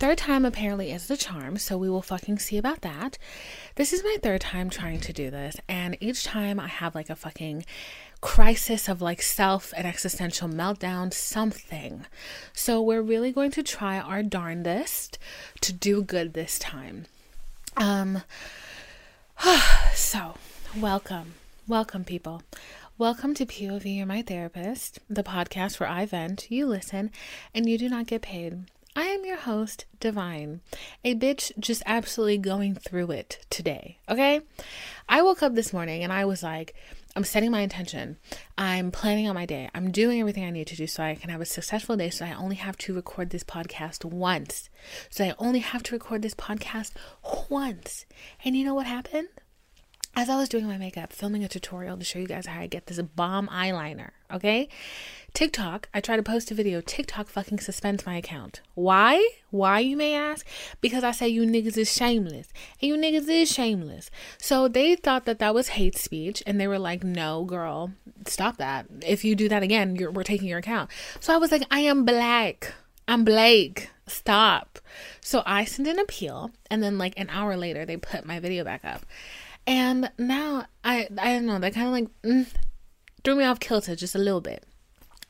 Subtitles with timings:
[0.00, 3.18] Third time apparently is the charm, so we will fucking see about that.
[3.74, 7.10] This is my third time trying to do this, and each time I have like
[7.10, 7.66] a fucking
[8.22, 12.06] crisis of like self and existential meltdown, something.
[12.54, 15.18] So we're really going to try our darndest
[15.60, 17.04] to do good this time.
[17.76, 18.22] Um,
[19.94, 20.36] so
[20.74, 21.34] welcome,
[21.68, 22.40] welcome, people.
[22.96, 27.10] Welcome to POV You're My Therapist, the podcast where I vent, you listen,
[27.54, 28.64] and you do not get paid.
[28.96, 30.62] I am your host, Divine,
[31.04, 33.98] a bitch just absolutely going through it today.
[34.08, 34.40] Okay?
[35.08, 36.74] I woke up this morning and I was like,
[37.14, 38.18] I'm setting my intention.
[38.58, 39.68] I'm planning on my day.
[39.74, 42.10] I'm doing everything I need to do so I can have a successful day.
[42.10, 44.70] So I only have to record this podcast once.
[45.08, 46.92] So I only have to record this podcast
[47.48, 48.06] once.
[48.44, 49.28] And you know what happened?
[50.16, 52.66] As I was doing my makeup, filming a tutorial to show you guys how I
[52.66, 54.68] get this bomb eyeliner, okay?
[55.32, 56.80] TikTok, I try to post a video.
[56.80, 58.60] TikTok fucking suspends my account.
[58.74, 59.26] Why?
[59.50, 60.46] Why, you may ask?
[60.80, 62.48] Because I say you niggas is shameless.
[62.80, 64.10] And you niggas is shameless.
[64.38, 66.42] So they thought that that was hate speech.
[66.46, 67.92] And they were like, no, girl,
[68.26, 68.86] stop that.
[69.06, 70.90] If you do that again, we're taking your account.
[71.20, 72.74] So I was like, I am black.
[73.06, 73.90] I'm Blake.
[74.06, 74.78] Stop.
[75.20, 76.50] So I sent an appeal.
[76.70, 79.06] And then, like, an hour later, they put my video back up.
[79.66, 82.46] And now, I, I don't know, that kind of like mm,
[83.22, 84.64] threw me off kilter just a little bit.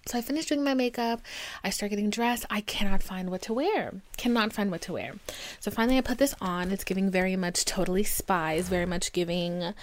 [0.06, 1.20] So I finished doing my makeup.
[1.62, 2.46] I start getting dressed.
[2.50, 3.94] I cannot find what to wear.
[4.16, 5.14] Cannot find what to wear.
[5.60, 6.70] So finally I put this on.
[6.72, 9.74] It's giving very much totally spies, very much giving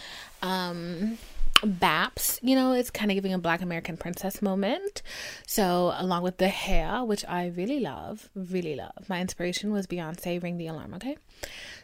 [0.42, 1.18] um
[1.64, 5.02] Baps, you know, it's kind of giving a black American princess moment.
[5.48, 9.10] So, along with the hair, which I really love, really love.
[9.10, 11.18] My inspiration was Beyonce Ring the Alarm, okay?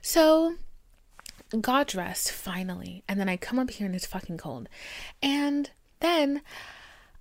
[0.02, 0.56] So,
[1.60, 3.04] got dressed finally.
[3.08, 4.70] And then I come up here and it's fucking cold.
[5.24, 5.72] And
[6.02, 6.42] then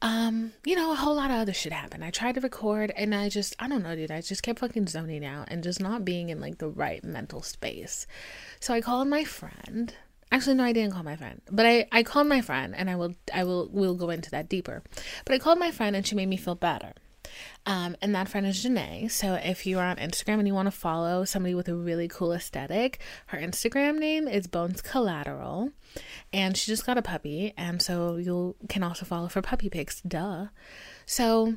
[0.02, 2.04] um, you know, a whole lot of other shit happened.
[2.04, 4.10] I tried to record and I just, I don't know, dude.
[4.10, 7.40] I just kept fucking zoning out and just not being in like the right mental
[7.40, 8.08] space.
[8.58, 9.94] So I called my friend.
[10.32, 12.96] Actually, no, I didn't call my friend, but I, I called my friend and I
[12.96, 14.82] will, I will, we'll go into that deeper.
[15.24, 16.94] But I called my friend and she made me feel better.
[17.66, 19.10] Um, and that friend is Janae.
[19.10, 22.08] So if you are on Instagram and you want to follow somebody with a really
[22.08, 25.70] cool aesthetic, her Instagram name is Bones Collateral.
[26.32, 27.54] And she just got a puppy.
[27.56, 30.00] And so you can also follow for puppy pics.
[30.02, 30.46] Duh.
[31.06, 31.54] So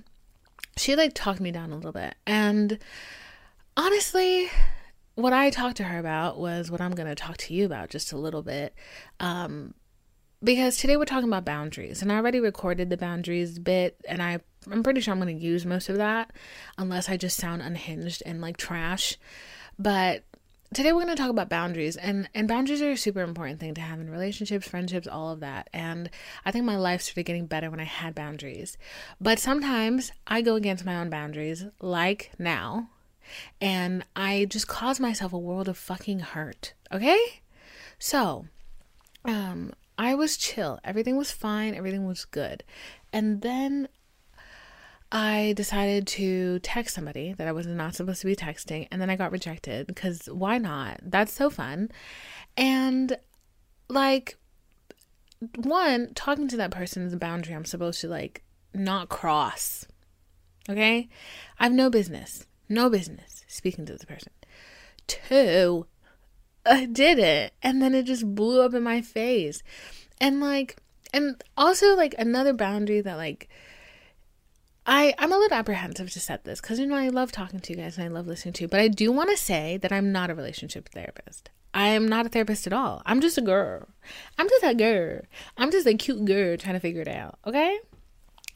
[0.78, 2.16] she like talked me down a little bit.
[2.28, 2.80] And
[3.78, 4.50] honestly,
[5.16, 7.90] what I talked to her about was what I'm going to talk to you about
[7.90, 8.74] just a little bit.
[9.20, 9.74] Um,
[10.46, 14.40] because today we're talking about boundaries and I already recorded the boundaries bit and I
[14.70, 16.32] I'm pretty sure I'm going to use most of that
[16.78, 19.18] unless I just sound unhinged and like trash.
[19.78, 20.24] But
[20.74, 23.74] today we're going to talk about boundaries and and boundaries are a super important thing
[23.74, 25.68] to have in relationships, friendships, all of that.
[25.74, 26.12] And
[26.46, 28.78] I think my life started getting better when I had boundaries.
[29.20, 32.90] But sometimes I go against my own boundaries like now
[33.60, 36.74] and I just cause myself a world of fucking hurt.
[36.92, 37.42] Okay?
[37.98, 38.46] So,
[39.24, 40.80] um I was chill.
[40.84, 41.74] Everything was fine.
[41.74, 42.64] Everything was good.
[43.14, 43.88] And then
[45.12, 49.10] I decided to text somebody that I was not supposed to be texting, and then
[49.10, 51.00] I got rejected because why not?
[51.02, 51.90] That's so fun.
[52.58, 53.18] And
[53.88, 54.38] like,
[55.56, 59.86] one, talking to that person is a boundary I'm supposed to like not cross.
[60.70, 61.08] Okay?
[61.60, 64.32] I have no business, no business speaking to the person.
[65.08, 65.86] Two,
[66.66, 69.62] I did it, and then it just blew up in my face.
[70.20, 70.78] And like,
[71.14, 73.50] and also like another boundary that like,
[74.88, 77.74] I, I'm a little apprehensive to set this because, you know, I love talking to
[77.74, 79.92] you guys and I love listening to you, but I do want to say that
[79.92, 81.50] I'm not a relationship therapist.
[81.74, 83.02] I am not a therapist at all.
[83.06, 83.90] I'm just a girl.
[84.38, 85.22] I'm just a girl.
[85.58, 87.40] I'm just a cute girl trying to figure it out.
[87.46, 87.80] Okay.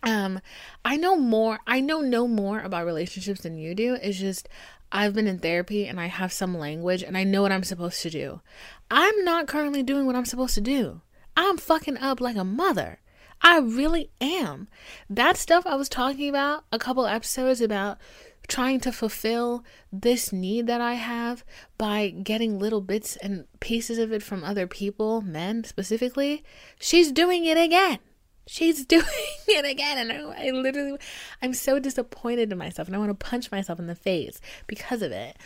[0.04, 0.39] Um,
[0.86, 1.60] I know more.
[1.68, 3.95] I know no more about relationships than you do.
[3.95, 4.48] It's just
[4.91, 8.01] I've been in therapy and I have some language and I know what I'm supposed
[8.01, 8.41] to do.
[8.89, 11.01] I'm not currently doing what I'm supposed to do.
[11.38, 13.00] I'm fucking up like a mother.
[13.41, 14.68] I really am.
[15.09, 17.97] That stuff I was talking about a couple episodes about
[18.47, 19.63] trying to fulfill
[19.94, 21.45] this need that I have
[21.77, 26.44] by getting little bits and pieces of it from other people, men specifically,
[26.80, 28.00] she's doing it again.
[28.50, 29.04] She's doing
[29.48, 29.98] it again.
[29.98, 30.98] And I, I literally,
[31.42, 35.01] I'm so disappointed in myself and I want to punch myself in the face because
[35.01, 35.38] of it.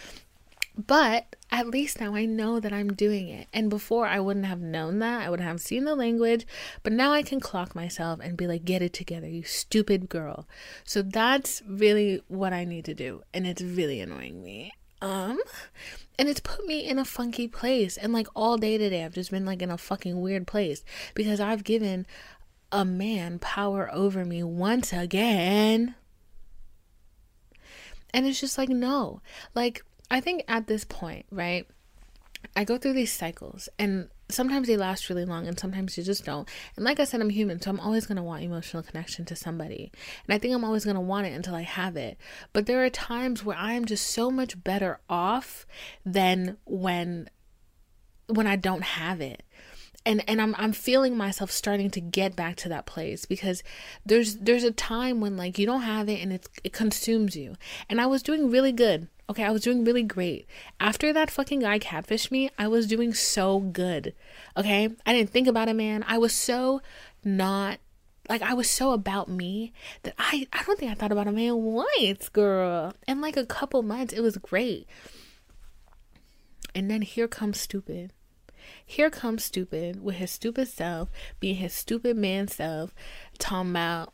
[0.76, 3.48] But at least now I know that I'm doing it.
[3.54, 5.22] And before I wouldn't have known that.
[5.22, 6.48] I would have seen the language,
[6.82, 10.48] but now I can clock myself and be like, get it together, you stupid girl.
[10.84, 13.22] So that's really what I need to do.
[13.36, 14.74] And it's really annoying me.
[15.00, 15.38] Um,
[16.18, 17.98] and it's put me in a funky place.
[17.98, 20.84] And like all day today, I've just been like in a fucking weird place
[21.14, 22.08] because I've given
[22.74, 25.96] a man power over me once again.
[28.14, 29.22] And it's just like, no.
[29.56, 31.68] Like, I think at this point, right?
[32.56, 36.26] I go through these cycles and sometimes they last really long and sometimes you just
[36.26, 36.50] don't.
[36.76, 39.36] And like I said, I'm human, so I'm always going to want emotional connection to
[39.36, 39.92] somebody.
[40.28, 42.18] And I think I'm always going to want it until I have it.
[42.52, 45.66] But there are times where I am just so much better off
[46.06, 47.30] than when
[48.28, 49.44] when I don't have it
[50.06, 53.64] and and I'm I'm feeling myself starting to get back to that place because
[54.06, 57.56] there's there's a time when like you don't have it and it it consumes you.
[57.90, 59.08] And I was doing really good.
[59.30, 60.48] Okay, I was doing really great.
[60.80, 64.14] After that fucking guy catfished me, I was doing so good.
[64.58, 64.90] Okay?
[65.06, 66.04] I didn't think about a man.
[66.08, 66.82] I was so
[67.24, 67.80] not
[68.30, 69.72] like I was so about me
[70.04, 72.94] that I I don't think I thought about a man once, girl.
[73.08, 74.88] In like a couple months, it was great.
[76.76, 78.12] And then here comes stupid.
[78.86, 82.94] Here comes stupid with his stupid self, being his stupid man self,
[83.40, 84.14] talking about,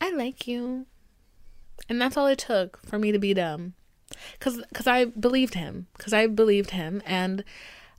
[0.00, 0.86] I like you.
[1.88, 3.74] And that's all it took for me to be dumb.
[4.40, 5.86] Cause, cause I believed him.
[5.98, 7.02] Cause I believed him.
[7.04, 7.44] And,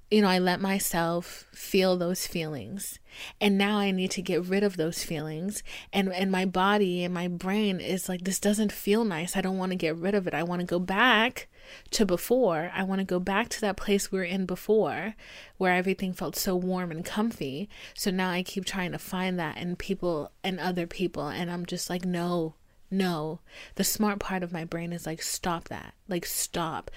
[0.10, 3.00] you know, I let myself feel those feelings.
[3.42, 5.64] And now I need to get rid of those feelings.
[5.92, 9.36] And, and my body and my brain is like, this doesn't feel nice.
[9.36, 10.34] I don't want to get rid of it.
[10.34, 11.48] I want to go back
[11.92, 12.72] to before.
[12.74, 15.16] I want to go back to that place we were in before
[15.58, 17.70] where everything felt so warm and comfy.
[17.94, 21.28] So now I keep trying to find that in people and other people.
[21.28, 22.56] And I'm just like, no,
[22.92, 23.40] no.
[23.76, 25.94] The smart part of my brain is like, stop that.
[26.08, 26.92] Like, stop.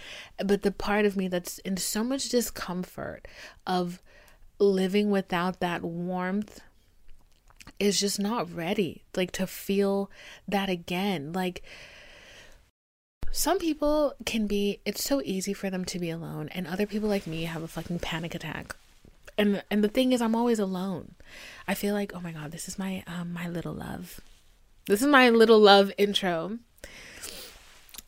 [0.44, 3.26] But the part of me that's in so much discomfort
[3.66, 4.02] of
[4.58, 6.60] living without that warmth
[7.78, 10.10] is just not ready like to feel
[10.48, 11.62] that again like
[13.30, 17.08] some people can be it's so easy for them to be alone and other people
[17.08, 18.74] like me have a fucking panic attack.
[19.36, 21.14] And and the thing is i'm always alone.
[21.66, 24.20] I feel like oh my god this is my um my little love.
[24.86, 26.58] This is my little love intro.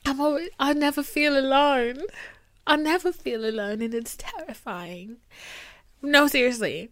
[0.07, 2.03] I'm always i never feel alone.
[2.67, 5.17] I never feel alone and it's terrifying.
[6.03, 6.91] No seriously.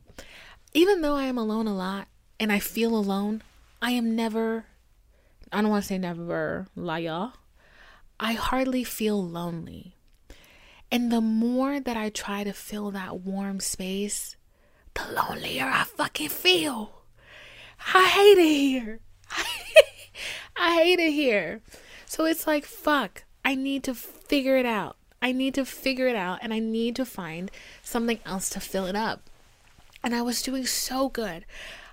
[0.74, 2.08] Even though i am alone a lot
[2.38, 3.42] and i feel alone
[3.82, 4.64] i am never
[5.52, 7.32] i don't want to say never liar
[8.20, 9.94] I hardly feel lonely.
[10.90, 14.36] And the more that I try to fill that warm space,
[14.94, 17.02] the lonelier I fucking feel.
[17.94, 19.00] I hate it here.
[20.56, 21.60] I hate it here.
[22.06, 24.96] So it's like, fuck, I need to figure it out.
[25.20, 27.50] I need to figure it out and I need to find
[27.82, 29.28] something else to fill it up.
[30.02, 31.44] And I was doing so good.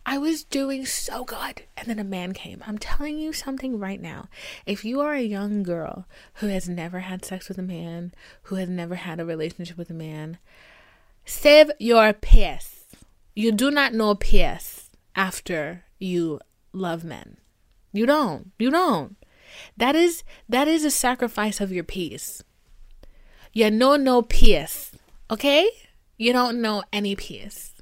[0.05, 1.63] I was doing so good.
[1.75, 2.63] And then a man came.
[2.67, 4.29] I'm telling you something right now.
[4.65, 6.05] If you are a young girl
[6.35, 8.13] who has never had sex with a man,
[8.43, 10.37] who has never had a relationship with a man,
[11.25, 12.85] save your piss.
[13.33, 16.39] You do not know piss after you
[16.71, 17.37] love men.
[17.91, 18.51] You don't.
[18.59, 19.17] You don't.
[19.77, 22.43] That is that is a sacrifice of your peace.
[23.53, 24.91] You know no peace.
[25.31, 25.69] Okay?
[26.17, 27.73] You don't know any peace.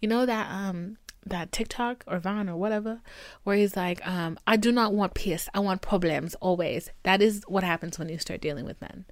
[0.00, 0.96] You know that um
[1.30, 3.00] that TikTok or Vine or whatever,
[3.44, 5.48] where he's like, um, I do not want peace.
[5.54, 6.90] I want problems always.
[7.02, 9.04] That is what happens when you start dealing with men.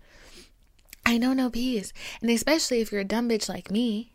[1.04, 1.92] I know no peace.
[2.20, 4.12] And especially if you're a dumb bitch like me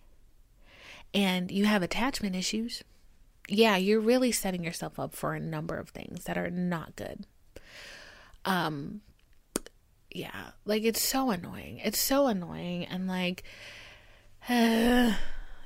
[1.14, 2.84] and you have attachment issues,
[3.48, 7.26] yeah, you're really setting yourself up for a number of things that are not good.
[8.46, 9.02] Um,
[10.10, 11.80] yeah, like it's so annoying.
[11.84, 12.86] It's so annoying.
[12.86, 13.44] And like,
[14.50, 15.14] uh,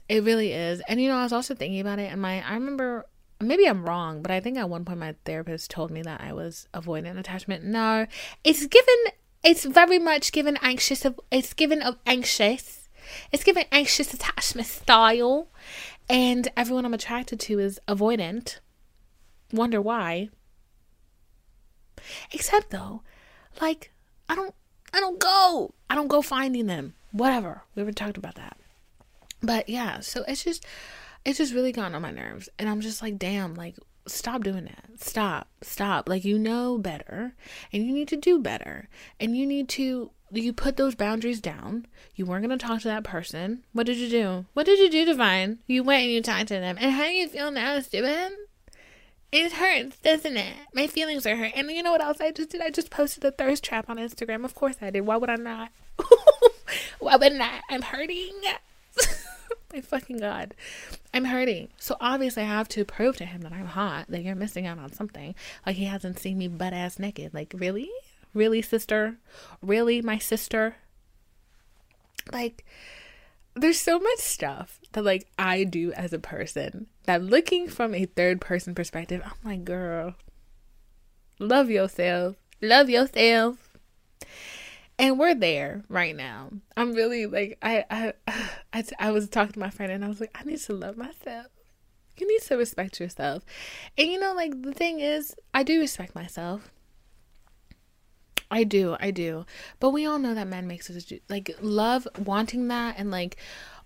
[0.08, 0.82] It really is.
[0.88, 3.06] And you know, I was also thinking about it and my I remember
[3.40, 6.34] maybe I'm wrong, but I think at one point my therapist told me that I
[6.34, 7.64] was avoidant attachment.
[7.64, 8.08] No,
[8.44, 8.96] it's given
[9.44, 12.90] it's very much given anxious it's given of anxious.
[13.32, 15.48] It's given anxious attachment style.
[16.08, 18.60] And everyone I'm attracted to is avoidant.
[19.52, 20.30] Wonder why.
[22.32, 23.02] Except though,
[23.62, 23.92] like
[24.30, 24.54] I don't
[24.94, 25.74] I don't go.
[25.90, 26.94] I don't go finding them.
[27.12, 27.64] Whatever.
[27.76, 28.58] We already talked about that.
[29.46, 30.66] But yeah, so it's just
[31.24, 32.50] it's just really gotten on my nerves.
[32.60, 33.76] And I'm just like, damn, like
[34.08, 34.86] stop doing that.
[34.98, 35.48] Stop.
[35.62, 36.08] Stop.
[36.08, 37.34] Like you know better
[37.74, 38.88] and you need to do better.
[39.20, 41.86] And you need to you put those boundaries down.
[42.16, 43.64] You weren't to talk to that person.
[43.74, 44.46] What did you do?
[44.54, 45.60] What did you do, Divine?
[45.68, 46.78] You went and you talked to them.
[46.80, 48.34] And how do you feel now, Steven?
[49.32, 50.56] It hurts, doesn't it?
[50.74, 51.52] My feelings are hurt.
[51.56, 52.62] And you know what else I just did?
[52.62, 54.46] I just posted a thirst trap on Instagram.
[54.46, 55.02] Of course I did.
[55.02, 55.72] Why would I not?
[57.00, 57.60] Why wouldn't I?
[57.70, 58.34] I'm hurting.
[59.76, 60.54] My fucking God.
[61.14, 61.68] I'm hurting.
[61.78, 64.80] So obviously I have to prove to him that I'm hot, that you're missing out
[64.80, 65.36] on something.
[65.66, 67.34] Like he hasn't seen me butt ass naked.
[67.34, 67.90] Like, really?
[68.34, 69.18] Really, sister?
[69.62, 70.78] Really, my sister?
[72.32, 72.64] Like,
[73.54, 78.06] there's so much stuff that like I do as a person that looking from a
[78.06, 80.16] third person perspective, I'm like, girl,
[81.38, 82.38] love yourself.
[82.62, 83.65] Love yourself.
[84.98, 86.52] And we're there right now.
[86.78, 88.14] I'm really like I I
[88.74, 90.98] I, I was talking to my friend and I was like, I need to love
[90.98, 91.48] myself.
[92.18, 93.44] You need to respect yourself.
[93.98, 96.72] And you know, like the thing is, I do respect myself.
[98.50, 99.46] I do, I do.
[99.80, 103.38] But we all know that man makes us do, like love wanting that and like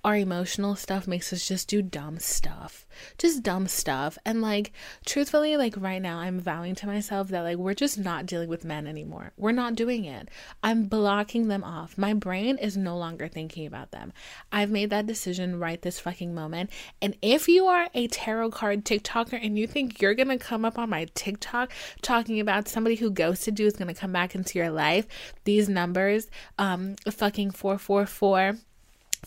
[0.03, 2.87] our emotional stuff makes us just do dumb stuff.
[3.17, 4.17] Just dumb stuff.
[4.25, 4.71] And like
[5.05, 8.63] truthfully, like right now I'm vowing to myself that like we're just not dealing with
[8.63, 9.33] men anymore.
[9.35, 10.29] We're not doing it.
[10.63, 11.97] I'm blocking them off.
[11.97, 14.13] My brain is no longer thinking about them.
[14.51, 16.69] I've made that decision right this fucking moment.
[17.01, 20.63] And if you are a tarot card TikToker and you think you're going to come
[20.63, 24.33] up on my TikTok talking about somebody who ghosted you is going to come back
[24.33, 25.07] into your life,
[25.43, 26.27] these numbers
[26.57, 28.55] um fucking 444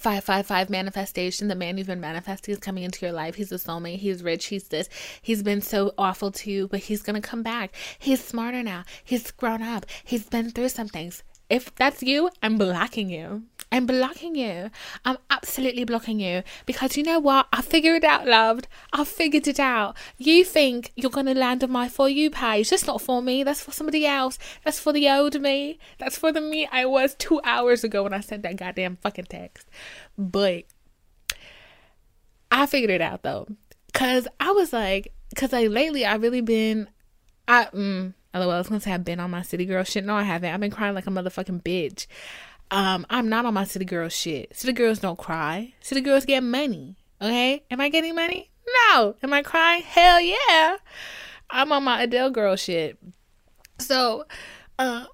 [0.02, 3.37] 555 manifestation the man you've been manifesting is coming into your life.
[3.37, 3.99] He's a soulmate.
[3.99, 4.47] He's rich.
[4.47, 4.88] He's this.
[5.23, 7.75] He's been so awful to you but he's gonna come back.
[7.99, 8.85] He's smarter now.
[9.04, 9.87] He's grown up.
[10.04, 11.23] He's been through some things.
[11.49, 14.70] If that's you i'm blocking you I'm blocking you.
[15.02, 17.48] I'm absolutely blocking you because you know what?
[17.54, 18.68] I figured it out, loved.
[18.92, 19.96] I figured it out.
[20.18, 22.68] You think you're going to land on my For You page.
[22.68, 23.42] That's not for me.
[23.42, 24.38] That's for somebody else.
[24.62, 25.78] That's for the old me.
[25.96, 29.24] That's for the me I was two hours ago when I sent that goddamn fucking
[29.24, 29.66] text.
[30.18, 30.64] But
[32.50, 33.48] I figured it out though.
[33.90, 36.90] Because I was like, because like lately I've really been,
[37.48, 40.04] I, mm, I was to say I've been on my city girl shit.
[40.04, 40.52] No, I haven't.
[40.52, 42.06] I've been crying like a motherfucking bitch.
[42.71, 44.57] Um, I'm not on my city girl shit.
[44.57, 45.75] City girls don't cry.
[45.81, 46.97] City girls get money.
[47.21, 47.64] Okay?
[47.71, 48.50] Am I getting money?
[48.90, 49.14] No.
[49.23, 49.83] Am I crying?
[49.83, 50.76] Hell yeah.
[51.50, 52.99] I'm on my Adele girl shit.
[53.78, 54.25] So,
[54.78, 55.07] um,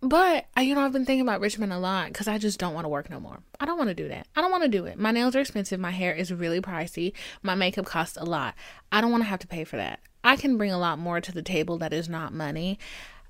[0.00, 2.84] but you know, I've been thinking about Richmond a lot because I just don't want
[2.84, 3.40] to work no more.
[3.58, 4.26] I don't want to do that.
[4.36, 4.98] I don't want to do it.
[4.98, 5.80] My nails are expensive.
[5.80, 7.12] My hair is really pricey.
[7.42, 8.54] My makeup costs a lot.
[8.92, 10.00] I don't want to have to pay for that.
[10.22, 12.78] I can bring a lot more to the table that is not money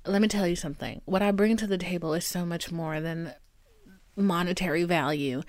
[0.07, 1.01] let me tell you something.
[1.05, 3.35] What I bring to the table is so much more than
[4.17, 5.43] monetary value.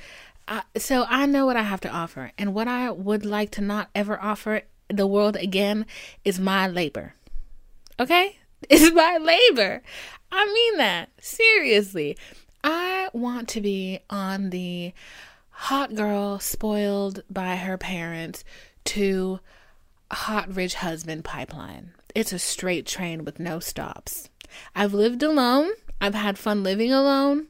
[0.78, 2.32] So I know what I have to offer.
[2.38, 5.86] And what I would like to not ever offer the world again
[6.24, 7.14] is my labor.
[8.00, 8.38] Okay?
[8.68, 9.84] It's my labor.
[10.32, 11.10] I mean that.
[11.20, 12.18] Seriously.
[12.64, 14.94] I want to be on the
[15.52, 18.44] hot girl spoiled by her parents
[18.86, 19.40] to
[20.12, 21.92] hot rich husband pipeline.
[22.16, 24.30] It's a straight train with no stops.
[24.76, 25.72] I've lived alone.
[26.02, 27.48] I've had fun living alone.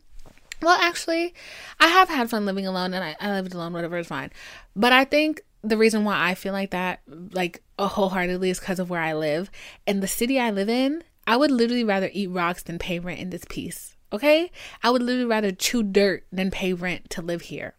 [0.61, 1.33] Well, actually,
[1.79, 4.31] I have had fun living alone and I, I lived alone, whatever is fine.
[4.75, 8.89] But I think the reason why I feel like that, like wholeheartedly, is because of
[8.89, 9.49] where I live.
[9.85, 13.19] And the city I live in, I would literally rather eat rocks than pay rent
[13.19, 13.95] in this piece.
[14.13, 14.51] Okay?
[14.83, 17.73] I would literally rather chew dirt than pay rent to live here.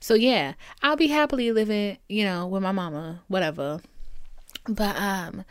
[0.00, 3.80] So yeah, I'll be happily living, you know, with my mama, whatever.
[4.68, 5.44] But um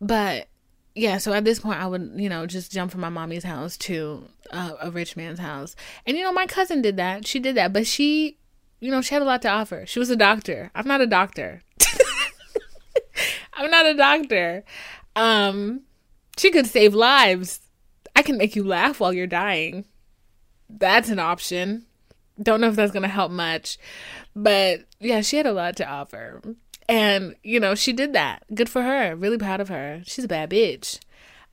[0.00, 0.48] but
[0.94, 3.76] yeah, so at this point, I would, you know, just jump from my mommy's house
[3.78, 5.74] to uh, a rich man's house.
[6.06, 7.26] And, you know, my cousin did that.
[7.26, 7.72] She did that.
[7.72, 8.38] But she,
[8.78, 9.86] you know, she had a lot to offer.
[9.86, 10.70] She was a doctor.
[10.74, 11.62] I'm not a doctor.
[13.54, 14.64] I'm not a doctor.
[15.16, 15.82] Um,
[16.36, 17.60] she could save lives.
[18.14, 19.86] I can make you laugh while you're dying.
[20.70, 21.86] That's an option.
[22.40, 23.78] Don't know if that's going to help much.
[24.36, 26.40] But yeah, she had a lot to offer.
[26.88, 28.44] And, you know, she did that.
[28.54, 29.16] Good for her.
[29.16, 30.02] Really proud of her.
[30.04, 30.98] She's a bad bitch.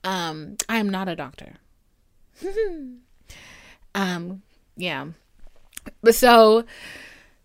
[0.04, 1.56] Um, I am not a doctor.
[3.96, 4.42] um,
[4.76, 5.08] yeah.
[6.02, 6.66] But so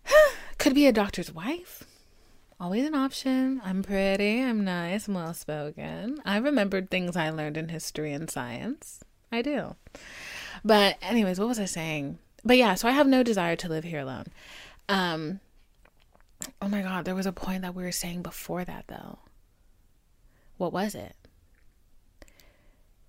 [0.57, 1.83] could be a doctor's wife.
[2.59, 3.61] Always an option.
[3.63, 6.19] I'm pretty, I'm nice, I'm well spoken.
[6.25, 9.01] I remembered things I learned in history and science.
[9.31, 9.75] I do.
[10.65, 12.17] But anyways, what was I saying?
[12.43, 14.25] But yeah, so I have no desire to live here alone.
[14.89, 15.39] Um
[16.61, 19.19] Oh my god, there was a point that we were saying before that though.
[20.57, 21.15] What was it?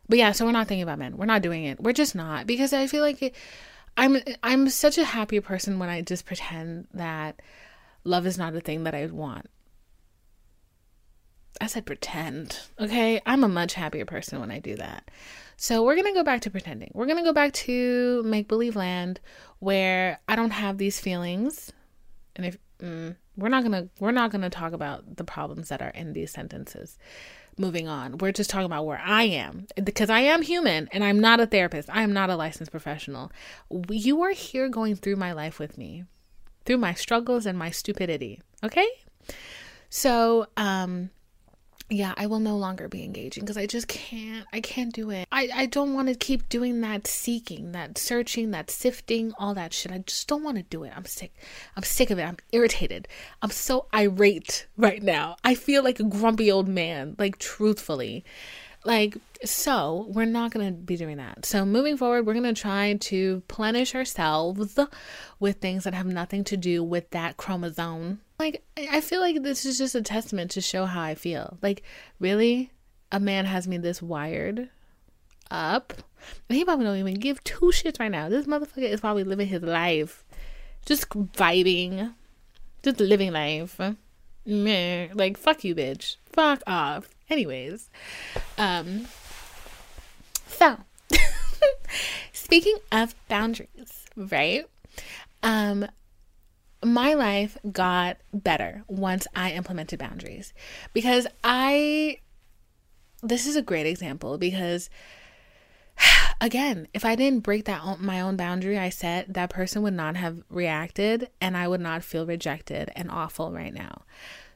[0.09, 1.17] But yeah, so we're not thinking about men.
[1.17, 1.81] We're not doing it.
[1.81, 3.35] We're just not because I feel like it,
[3.97, 7.41] I'm I'm such a happy person when I just pretend that
[8.05, 9.51] love is not a thing that I want.
[11.61, 12.61] I said pretend.
[12.79, 13.21] Okay.
[13.27, 15.11] I'm a much happier person when I do that.
[15.57, 16.93] So we're going to go back to pretending.
[16.95, 19.19] We're going to go back to make believe land
[19.59, 21.73] where I don't have these feelings.
[22.37, 25.91] And if mm, we're not to we're not to talk about the problems that are
[25.91, 26.99] in these sentences.
[27.57, 28.19] Moving on.
[28.19, 31.47] We're just talking about where I am because I am human and I'm not a
[31.47, 31.91] therapist.
[31.91, 33.33] I am not a licensed professional.
[33.91, 36.05] You are here going through my life with me.
[36.65, 38.41] Through my struggles and my stupidity.
[38.63, 38.87] Okay?
[39.91, 41.11] So, um
[41.91, 44.47] yeah, I will no longer be engaging because I just can't.
[44.53, 45.27] I can't do it.
[45.33, 49.73] I, I don't want to keep doing that seeking, that searching, that sifting, all that
[49.73, 49.93] shit.
[49.93, 50.93] I just don't want to do it.
[50.95, 51.33] I'm sick.
[51.77, 52.25] I'm sick of it.
[52.25, 53.09] I'm irritated.
[53.41, 55.37] I'm so irate right now.
[55.45, 58.25] I feel like a grumpy old man, like, truthfully.
[58.85, 61.47] Like, so we're not going to be doing that.
[61.47, 64.79] So, moving forward, we're going to try to plenish ourselves
[65.41, 68.21] with things that have nothing to do with that chromosome.
[68.39, 71.59] Like, I feel like this is just a testament to show how I feel.
[71.61, 71.83] Like,
[72.21, 72.71] really?
[73.11, 74.69] A man has me this wired
[75.51, 75.93] up?
[76.49, 78.29] He probably don't even give two shits right now.
[78.29, 80.25] This motherfucker is probably living his life.
[80.87, 82.15] Just vibing.
[82.83, 83.81] Just living life.
[84.47, 86.17] Like, fuck you, bitch.
[86.27, 87.09] Fuck off.
[87.31, 87.91] Anyways,
[88.57, 89.07] um,
[90.47, 90.79] so
[92.33, 94.65] speaking of boundaries, right?
[95.43, 95.87] Um,
[96.85, 100.53] my life got better once I implemented boundaries
[100.93, 102.19] because I,
[103.23, 104.89] this is a great example because
[106.41, 110.17] again, if I didn't break that my own boundary I set, that person would not
[110.17, 114.03] have reacted and I would not feel rejected and awful right now.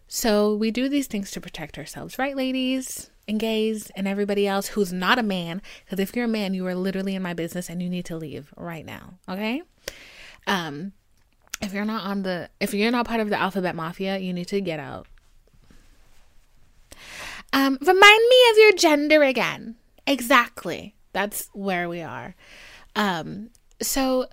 [0.09, 4.69] So we do these things to protect ourselves, right, ladies and gays and everybody else
[4.69, 5.63] who's not a man?
[5.85, 8.17] Because if you're a man, you are literally in my business and you need to
[8.17, 9.15] leave right now.
[9.29, 9.63] Okay.
[10.47, 10.93] Um,
[11.63, 14.49] if you're not on the, if you're not part of the alphabet mafia, you need
[14.49, 15.07] to get out.
[17.53, 19.77] Um, remind me of your gender again.
[20.07, 20.95] Exactly.
[21.13, 22.35] That's where we are.
[22.97, 23.51] Um,
[23.81, 24.27] so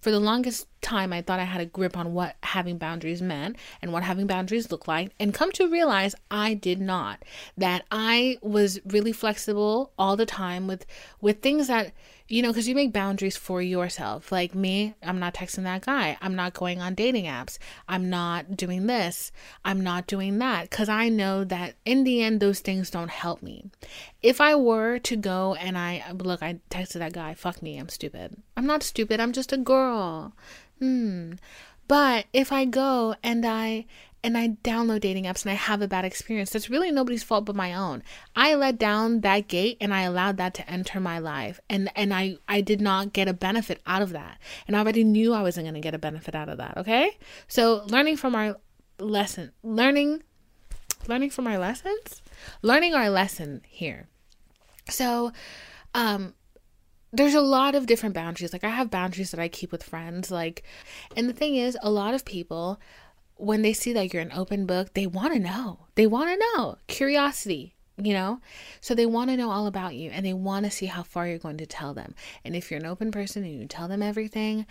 [0.00, 3.56] for the longest time, I thought I had a grip on what having boundaries meant
[3.80, 7.22] and what having boundaries looked like, and come to realize I did not.
[7.56, 10.84] That I was really flexible all the time with
[11.22, 11.94] with things that
[12.26, 14.32] you know, because you make boundaries for yourself.
[14.32, 16.16] Like me, I'm not texting that guy.
[16.22, 17.58] I'm not going on dating apps.
[17.86, 19.30] I'm not doing this.
[19.64, 20.70] I'm not doing that.
[20.70, 23.70] Because I know that in the end, those things don't help me.
[24.22, 27.90] If I were to go and I, look, I texted that guy, fuck me, I'm
[27.90, 28.36] stupid.
[28.56, 29.20] I'm not stupid.
[29.20, 30.32] I'm just a girl.
[30.78, 31.34] Hmm.
[31.86, 33.84] But if I go and I
[34.24, 37.44] and I download dating apps and I have a bad experience, that's really nobody's fault
[37.44, 38.02] but my own.
[38.34, 41.60] I let down that gate and I allowed that to enter my life.
[41.68, 44.38] And and I I did not get a benefit out of that.
[44.66, 47.18] And I already knew I wasn't going to get a benefit out of that, okay?
[47.48, 48.56] So, learning from our
[48.98, 50.22] lesson, learning
[51.06, 52.22] learning from our lessons,
[52.62, 54.08] learning our lesson here.
[54.88, 55.32] So,
[55.94, 56.34] um
[57.12, 58.52] there's a lot of different boundaries.
[58.52, 60.62] Like I have boundaries that I keep with friends like
[61.14, 62.80] and the thing is a lot of people
[63.36, 65.80] when they see that you're an open book, they want to know.
[65.94, 66.76] They want to know.
[66.86, 68.40] Curiosity, you know?
[68.80, 71.26] So they want to know all about you and they want to see how far
[71.26, 72.14] you're going to tell them.
[72.44, 74.66] And if you're an open person and you tell them everything,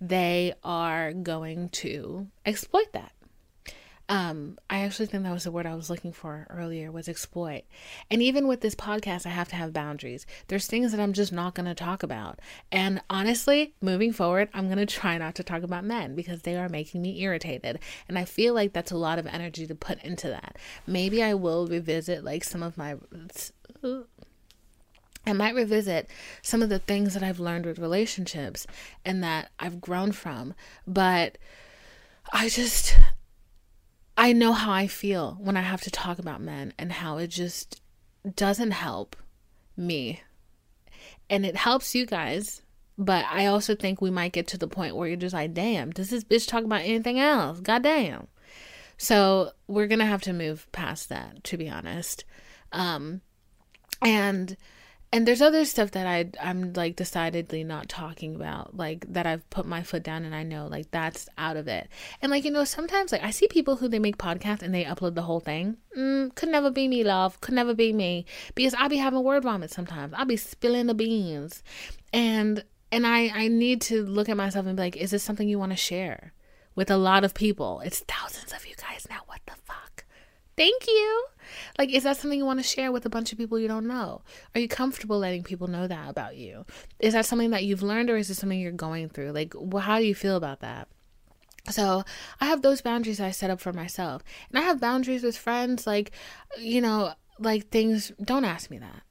[0.00, 3.12] they are going to exploit that
[4.08, 7.62] um i actually think that was the word i was looking for earlier was exploit.
[8.10, 10.26] And even with this podcast i have to have boundaries.
[10.48, 12.38] There's things that i'm just not going to talk about.
[12.72, 16.56] And honestly moving forward i'm going to try not to talk about men because they
[16.56, 17.78] are making me irritated.
[18.08, 20.56] And i feel like that's a lot of energy to put into that.
[20.86, 22.96] Maybe i will revisit like some of my
[25.26, 26.08] I might revisit
[26.40, 28.66] some of the things that I've learned with relationships
[29.04, 30.54] and that I've grown from,
[30.86, 31.36] but
[32.32, 32.96] I just
[34.18, 37.28] I know how I feel when I have to talk about men and how it
[37.28, 37.80] just
[38.34, 39.14] doesn't help
[39.76, 40.22] me.
[41.30, 42.62] And it helps you guys.
[42.98, 45.92] But I also think we might get to the point where you're just like, damn,
[45.92, 47.60] does this bitch talk about anything else?
[47.60, 48.26] God damn.
[48.96, 52.24] So we're going to have to move past that, to be honest.
[52.72, 53.20] Um,
[54.02, 54.56] and
[55.10, 59.48] and there's other stuff that I I'm like decidedly not talking about like that I've
[59.48, 61.88] put my foot down and I know like that's out of it.
[62.20, 64.84] And like you know sometimes like I see people who they make podcasts and they
[64.84, 65.78] upload the whole thing.
[65.96, 67.40] Mm, could never be me love.
[67.40, 68.26] Could never be me.
[68.54, 70.12] Because I be having word vomit sometimes.
[70.14, 71.62] I'll be spilling the beans.
[72.12, 75.48] And and I I need to look at myself and be like is this something
[75.48, 76.34] you want to share
[76.74, 77.80] with a lot of people?
[77.80, 79.20] It's thousands of you guys now.
[79.26, 79.87] What the fuck
[80.58, 81.24] thank you
[81.78, 83.86] like, is that something you want to share with a bunch of people you don't
[83.86, 84.22] know?
[84.54, 86.64] Are you comfortable letting people know that about you?
[86.98, 89.32] Is that something that you've learned or is it something you're going through?
[89.32, 90.88] Like, how do you feel about that?
[91.70, 92.04] So
[92.40, 94.22] I have those boundaries I set up for myself.
[94.48, 96.12] And I have boundaries with friends, like,
[96.58, 99.02] you know, like things, don't ask me that.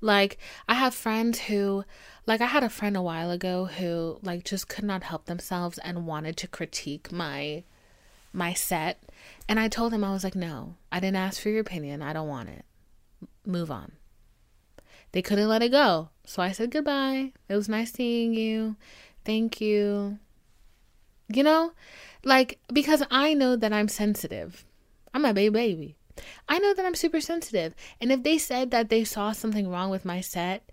[0.00, 1.84] Like, I have friends who,
[2.24, 5.78] like, I had a friend a while ago who, like, just could not help themselves
[5.78, 7.64] and wanted to critique my
[8.38, 9.02] my set
[9.48, 12.00] and i told him i was like no i didn't ask for your opinion.
[12.00, 12.64] I don't want it.
[13.44, 13.92] Move on.
[15.12, 16.10] They couldn't let it go.
[16.24, 17.32] So i said goodbye.
[17.48, 18.76] It was nice seeing you.
[19.24, 20.18] Thank you.
[21.28, 21.72] You know
[22.24, 24.64] like because i know that i'm sensitive.
[25.12, 25.96] I'm a baby baby.
[26.48, 27.74] I know that I'm super sensitive.
[28.00, 30.68] And if they said that they saw something wrong with my set,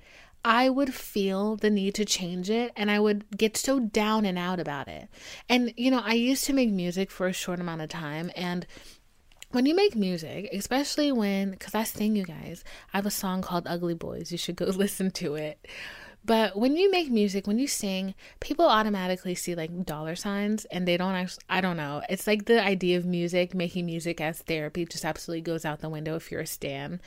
[0.48, 4.38] I would feel the need to change it and I would get so down and
[4.38, 5.10] out about it.
[5.50, 8.30] And, you know, I used to make music for a short amount of time.
[8.36, 8.68] And
[9.50, 13.42] when you make music, especially when, because I sing, you guys, I have a song
[13.42, 14.32] called Ugly Boys.
[14.32, 15.66] You should go listen to it.
[16.26, 20.88] But when you make music, when you sing, people automatically see like dollar signs and
[20.88, 22.02] they don't actually, I don't know.
[22.10, 25.90] It's like the idea of music, making music as therapy just absolutely goes out the
[25.90, 27.00] window if you're a stan.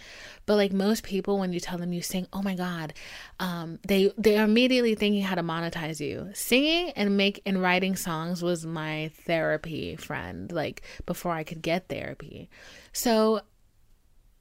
[0.47, 2.95] But like most people, when you tell them you sing, oh my God,
[3.41, 6.31] um, they, they're immediately thinking how to monetize you.
[6.35, 11.89] Singing and make and writing songs was my therapy friend, like before I could get
[11.89, 12.49] therapy.
[12.93, 13.41] So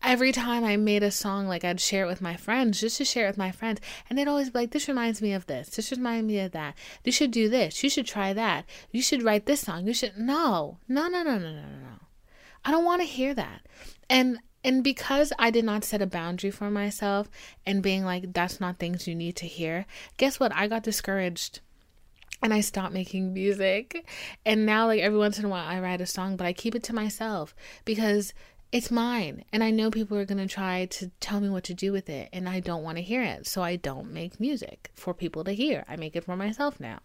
[0.07, 3.05] every time I made a song, like I'd share it with my friends, just to
[3.05, 3.81] share it with my friends.
[4.09, 5.69] And they'd always be like, this reminds me of this.
[5.69, 6.75] This reminds me of that.
[7.03, 7.83] You should do this.
[7.83, 8.65] You should try that.
[8.91, 9.85] You should write this song.
[9.85, 10.17] You should.
[10.17, 11.99] No, no, no, no, no, no, no.
[12.63, 13.61] I don't want to hear that.
[14.09, 17.29] And and because I did not set a boundary for myself
[17.65, 19.85] and being like, that's not things you need to hear,
[20.17, 20.53] guess what?
[20.53, 21.59] I got discouraged
[22.41, 24.07] and I stopped making music.
[24.45, 26.75] And now, like, every once in a while, I write a song, but I keep
[26.75, 28.33] it to myself because
[28.71, 31.73] it's mine and i know people are going to try to tell me what to
[31.73, 34.91] do with it and i don't want to hear it so i don't make music
[34.93, 35.86] for people to hear.
[35.88, 36.99] I make it for myself now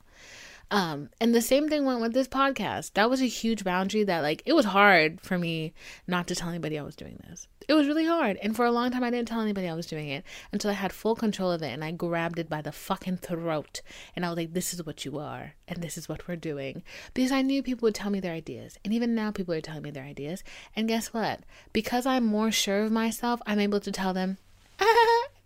[0.73, 2.95] um, and the same thing went with this podcast.
[2.95, 5.75] That was a huge boundary that, like, it was hard for me
[6.07, 7.47] not to tell anybody I was doing this.
[7.69, 8.39] It was really hard.
[8.43, 10.75] And for a long time, I didn't tell anybody I was doing it until I
[10.75, 13.83] had full control of it and I grabbed it by the fucking throat.
[14.17, 15.53] And I was like, this is what you are.
[15.69, 16.83] And this is what we're doing.
[17.13, 18.79] Because I knew people would tell me their ideas.
[18.83, 20.43] And even now, people are telling me their ideas.
[20.75, 21.41] And guess what?
[21.75, 24.39] Because I'm more sure of myself, I'm able to tell them,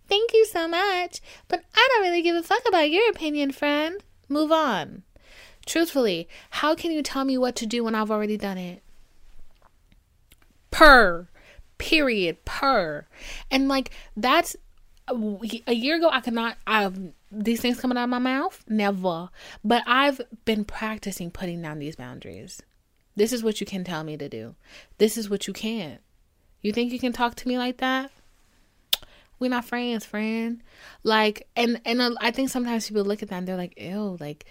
[0.08, 1.20] thank you so much.
[1.48, 4.00] But I don't really give a fuck about your opinion, friend.
[4.28, 5.02] Move on.
[5.66, 8.82] Truthfully, how can you tell me what to do when I've already done it?
[10.70, 11.28] Per.
[11.76, 12.44] Period.
[12.44, 13.06] Per.
[13.50, 14.56] And like that's
[15.08, 16.90] a year ago I could not I
[17.30, 18.64] these things coming out of my mouth?
[18.68, 19.28] Never.
[19.64, 22.62] But I've been practicing putting down these boundaries.
[23.16, 24.54] This is what you can tell me to do.
[24.98, 26.00] This is what you can't.
[26.62, 28.10] You think you can talk to me like that?
[29.38, 30.62] We're not friends, friend.
[31.02, 34.16] Like, and and uh, I think sometimes people look at that and they're like, "Ew,
[34.18, 34.46] like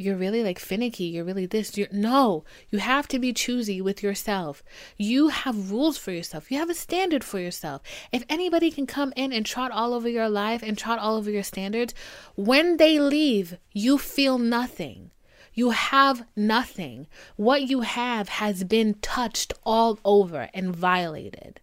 [0.00, 1.76] you're really like finicky, you're really this.
[1.76, 4.62] You're no, you have to be choosy with yourself.
[4.96, 6.50] You have rules for yourself.
[6.50, 7.82] You have a standard for yourself.
[8.10, 11.30] If anybody can come in and trot all over your life and trot all over
[11.30, 11.94] your standards,
[12.34, 15.10] when they leave, you feel nothing.
[15.52, 17.06] You have nothing.
[17.36, 21.60] What you have has been touched all over and violated.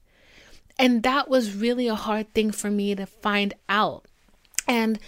[0.78, 4.06] And that was really a hard thing for me to find out.
[4.68, 5.00] And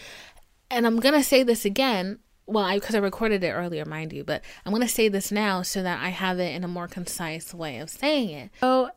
[0.72, 4.12] and I'm going to say this again, well, I because I recorded it earlier, mind
[4.12, 6.68] you, but I'm going to say this now so that I have it in a
[6.68, 8.50] more concise way of saying it.
[8.60, 8.90] So,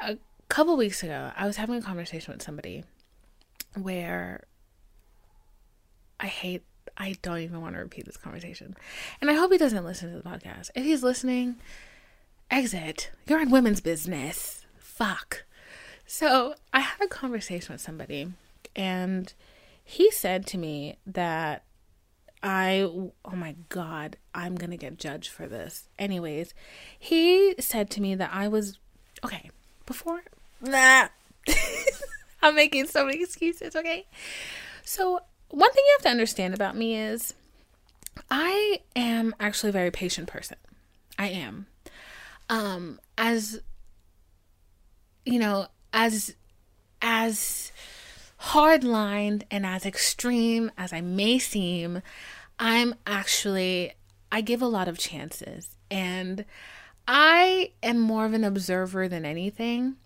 [0.00, 0.16] a
[0.48, 2.84] couple weeks ago, I was having a conversation with somebody
[3.74, 4.44] where
[6.18, 6.62] I hate,
[6.96, 8.74] I don't even want to repeat this conversation.
[9.20, 10.70] And I hope he doesn't listen to the podcast.
[10.74, 11.56] If he's listening,
[12.50, 13.10] exit.
[13.28, 14.64] You're in women's business.
[14.78, 15.44] Fuck.
[16.06, 18.32] So, I had a conversation with somebody,
[18.74, 19.32] and
[19.84, 21.65] he said to me that
[22.42, 25.88] I, oh my God, I'm going to get judged for this.
[25.98, 26.54] Anyways,
[26.98, 28.78] he said to me that I was,
[29.24, 29.50] okay,
[29.84, 30.22] before,
[30.60, 31.08] nah,
[32.42, 34.06] I'm making so many excuses, okay?
[34.84, 37.34] So, one thing you have to understand about me is
[38.30, 40.56] I am actually a very patient person.
[41.18, 41.66] I am.
[42.48, 43.60] Um, as,
[45.24, 46.34] you know, as,
[47.00, 47.72] as,
[48.46, 52.00] hard lined and as extreme as I may seem,
[52.60, 53.92] I'm actually,
[54.30, 55.76] I give a lot of chances.
[55.90, 56.44] And
[57.08, 59.96] I am more of an observer than anything.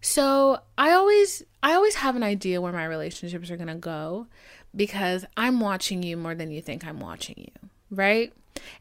[0.00, 4.26] So I always, I always have an idea where my relationships are going to go
[4.74, 8.32] because I'm watching you more than you think I'm watching you, right?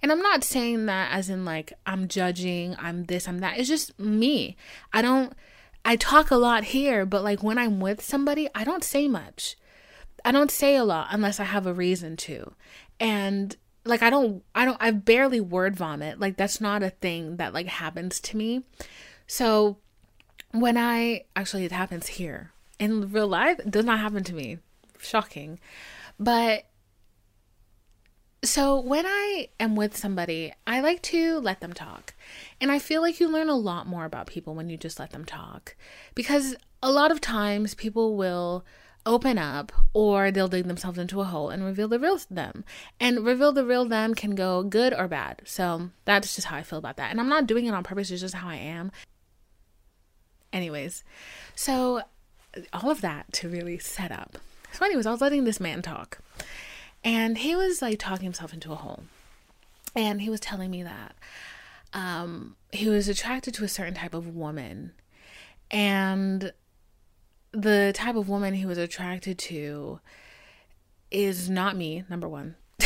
[0.02, 3.60] And I'm not saying that as in like I'm judging, I'm this, I'm that.
[3.60, 4.58] It's just me.
[4.94, 5.34] I don't
[5.86, 9.56] I talk a lot here, but like when I'm with somebody, I don't say much.
[10.26, 12.54] I don't say a lot unless I have a reason to.
[13.00, 16.20] And like I don't I don't I barely word vomit.
[16.20, 18.64] Like that's not a thing that like happens to me.
[19.28, 19.78] So
[20.52, 22.52] when I actually it happens here.
[22.78, 24.58] In real life, does not happen to me.
[25.00, 25.60] Shocking.
[26.20, 26.66] But
[28.48, 32.14] so when I am with somebody, I like to let them talk.
[32.60, 35.12] And I feel like you learn a lot more about people when you just let
[35.12, 35.76] them talk.
[36.16, 38.66] Because a lot of times people will
[39.06, 42.66] open up or they'll dig themselves into a hole and reveal the real them.
[43.00, 45.42] And reveal the real them can go good or bad.
[45.46, 47.12] So that's just how I feel about that.
[47.12, 48.92] And I'm not doing it on purpose, it's just how I am.
[50.52, 51.04] Anyways,
[51.56, 52.02] so
[52.74, 54.38] all of that to really set up.
[54.72, 56.20] So, anyways, I was letting this man talk.
[57.06, 59.04] And he was like talking himself into a hole.
[59.96, 61.16] And he was telling me that
[61.94, 64.92] um, he was attracted to a certain type of woman.
[65.72, 66.52] And
[67.52, 70.02] the type of woman he was attracted to
[71.12, 72.56] is not me, number one.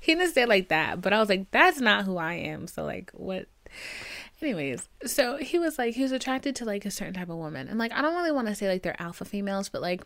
[0.00, 2.66] he didn't say like that, but I was like, that's not who I am.
[2.66, 3.46] So, like, what?
[4.40, 7.66] Anyways, so he was like, he was attracted to like a certain type of woman.
[7.68, 10.02] And like, I don't really want to say like they're alpha females, but like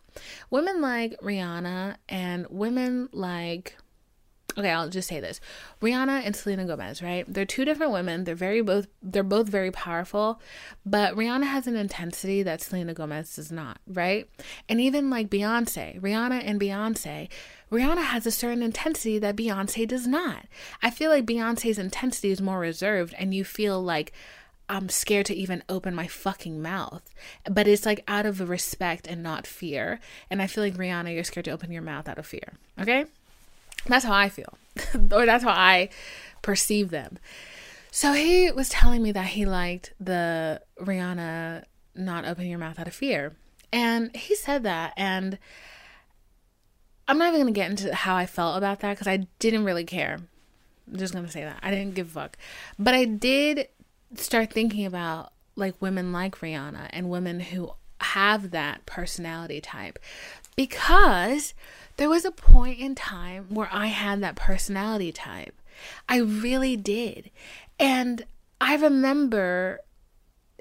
[0.48, 3.76] women like Rihanna and women like,
[4.56, 5.40] okay, I'll just say this
[5.80, 7.24] Rihanna and Selena Gomez, right?
[7.26, 8.24] They're two different women.
[8.24, 10.40] They're very both, they're both very powerful,
[10.84, 14.28] but Rihanna has an intensity that Selena Gomez does not, right?
[14.68, 17.28] And even like Beyonce, Rihanna and Beyonce,
[17.70, 20.46] Rihanna has a certain intensity that Beyonce does not.
[20.82, 24.12] I feel like Beyonce's intensity is more reserved, and you feel like
[24.68, 27.02] I'm scared to even open my fucking mouth.
[27.50, 30.00] But it's like out of respect and not fear.
[30.30, 32.54] And I feel like Rihanna, you're scared to open your mouth out of fear.
[32.80, 33.06] Okay?
[33.86, 34.58] That's how I feel,
[35.12, 35.88] or that's how I
[36.40, 37.18] perceive them.
[37.90, 41.64] So he was telling me that he liked the Rihanna
[41.94, 43.34] not open your mouth out of fear.
[43.72, 44.94] And he said that.
[44.96, 45.38] And
[47.08, 49.84] I'm not even gonna get into how I felt about that because I didn't really
[49.84, 50.18] care.
[50.90, 52.38] I'm just gonna say that I didn't give a fuck,
[52.78, 53.68] but I did
[54.14, 59.98] start thinking about like women like Rihanna and women who have that personality type
[60.56, 61.54] because
[61.96, 65.54] there was a point in time where I had that personality type.
[66.08, 67.30] I really did.
[67.78, 68.24] And
[68.60, 69.80] I remember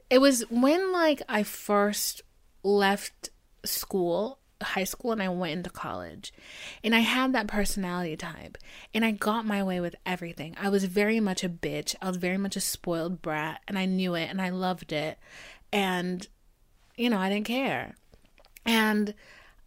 [0.10, 2.22] it was when like I first
[2.64, 3.30] left
[3.64, 6.34] school high school and I went into college.
[6.84, 8.58] And I had that personality type.
[8.94, 10.56] And I got my way with everything.
[10.60, 11.96] I was very much a bitch.
[12.02, 13.62] I was very much a spoiled brat.
[13.68, 15.18] And I knew it and I loved it.
[15.72, 16.28] And,
[16.96, 17.96] you know, I didn't care.
[18.66, 19.14] And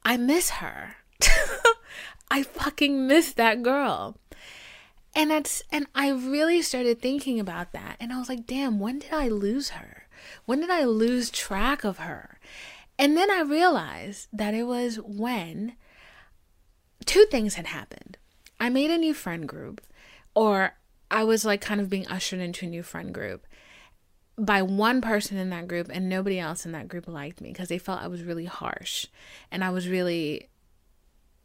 [0.04, 0.96] I miss her.
[2.30, 4.18] I fucking miss that girl.
[5.14, 7.96] And that's and I really started thinking about that.
[8.00, 10.08] And I was like, damn, when did I lose her?
[10.44, 12.38] When did I lose track of her?
[12.98, 15.74] And then I realized that it was when
[17.04, 18.18] two things had happened.
[18.60, 19.80] I made a new friend group,
[20.34, 20.76] or
[21.10, 23.46] I was like kind of being ushered into a new friend group
[24.36, 27.68] by one person in that group, and nobody else in that group liked me because
[27.68, 29.06] they felt I was really harsh.
[29.50, 30.48] And I was really,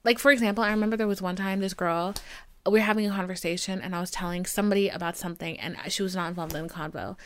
[0.04, 2.16] like, for example, I remember there was one time this girl,
[2.66, 6.16] we were having a conversation, and I was telling somebody about something, and she was
[6.16, 7.18] not involved in the convo.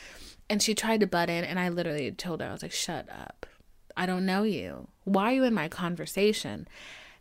[0.50, 3.08] And she tried to butt in, and I literally told her, I was like, shut
[3.10, 3.46] up
[3.96, 4.88] I don't know you.
[5.04, 6.68] Why are you in my conversation?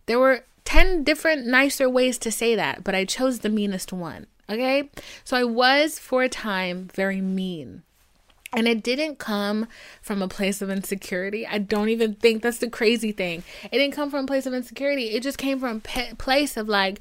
[0.06, 4.26] There were 10 different nicer ways to say that, but I chose the meanest one.
[4.48, 4.90] Okay?
[5.24, 7.82] So I was for a time very mean.
[8.54, 9.66] And it didn't come
[10.02, 11.46] from a place of insecurity.
[11.46, 13.42] I don't even think that's the crazy thing.
[13.64, 15.10] It didn't come from a place of insecurity.
[15.10, 17.00] It just came from a place of like,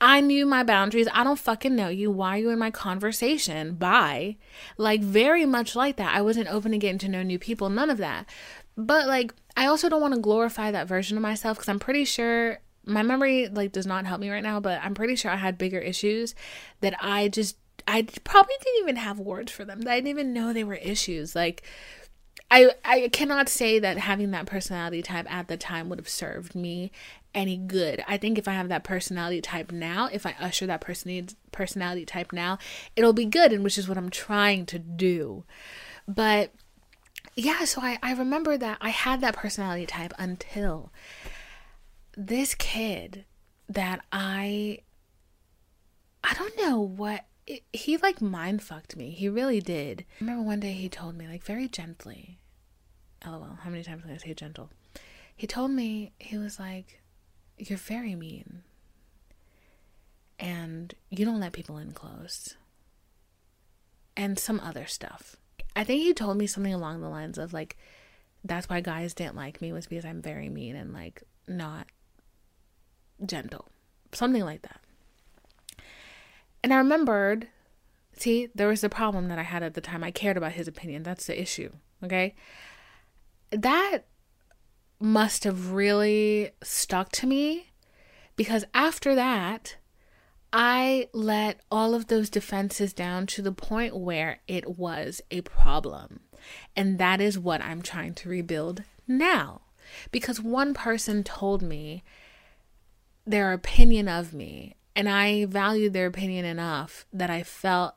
[0.00, 1.08] I knew my boundaries.
[1.12, 2.10] I don't fucking know you.
[2.10, 3.74] Why are you in my conversation?
[3.74, 4.36] Bye.
[4.76, 6.14] Like, very much like that.
[6.14, 7.68] I wasn't open to getting to know new people.
[7.68, 8.26] None of that.
[8.76, 12.04] But like I also don't want to glorify that version of myself cuz I'm pretty
[12.04, 15.36] sure my memory like does not help me right now, but I'm pretty sure I
[15.36, 16.34] had bigger issues
[16.80, 19.80] that I just I probably didn't even have words for them.
[19.86, 21.34] I didn't even know they were issues.
[21.34, 21.62] Like
[22.50, 26.54] I I cannot say that having that personality type at the time would have served
[26.54, 26.92] me
[27.34, 28.04] any good.
[28.06, 32.04] I think if I have that personality type now, if I usher that personality personality
[32.04, 32.58] type now,
[32.94, 35.44] it'll be good and which is what I'm trying to do.
[36.06, 36.52] But
[37.34, 40.92] yeah, so I, I remember that I had that personality type until
[42.16, 43.24] this kid
[43.68, 44.80] that I
[46.22, 47.24] I don't know what
[47.72, 49.10] he like mind fucked me.
[49.10, 50.04] He really did.
[50.20, 52.38] I remember one day he told me like very gently.
[53.26, 54.70] LOL, how many times can I say gentle?
[55.36, 57.02] He told me he was like
[57.58, 58.62] you're very mean.
[60.38, 62.56] And you don't let people in close.
[64.16, 65.36] And some other stuff.
[65.74, 67.76] I think he told me something along the lines of like,
[68.44, 71.86] that's why guys didn't like me was because I'm very mean and like not
[73.24, 73.68] gentle.
[74.12, 74.80] Something like that.
[76.62, 77.48] And I remembered,
[78.16, 80.04] see, there was the problem that I had at the time.
[80.04, 81.02] I cared about his opinion.
[81.02, 81.70] That's the issue.
[82.02, 82.34] Okay.
[83.50, 84.06] That
[85.00, 87.72] must have really stuck to me
[88.36, 89.76] because after that,
[90.52, 96.20] I let all of those defenses down to the point where it was a problem.
[96.76, 99.62] And that is what I'm trying to rebuild now.
[100.10, 102.04] Because one person told me
[103.26, 107.94] their opinion of me, and I valued their opinion enough that I felt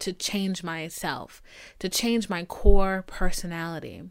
[0.00, 1.42] to change myself,
[1.78, 4.02] to change my core personality.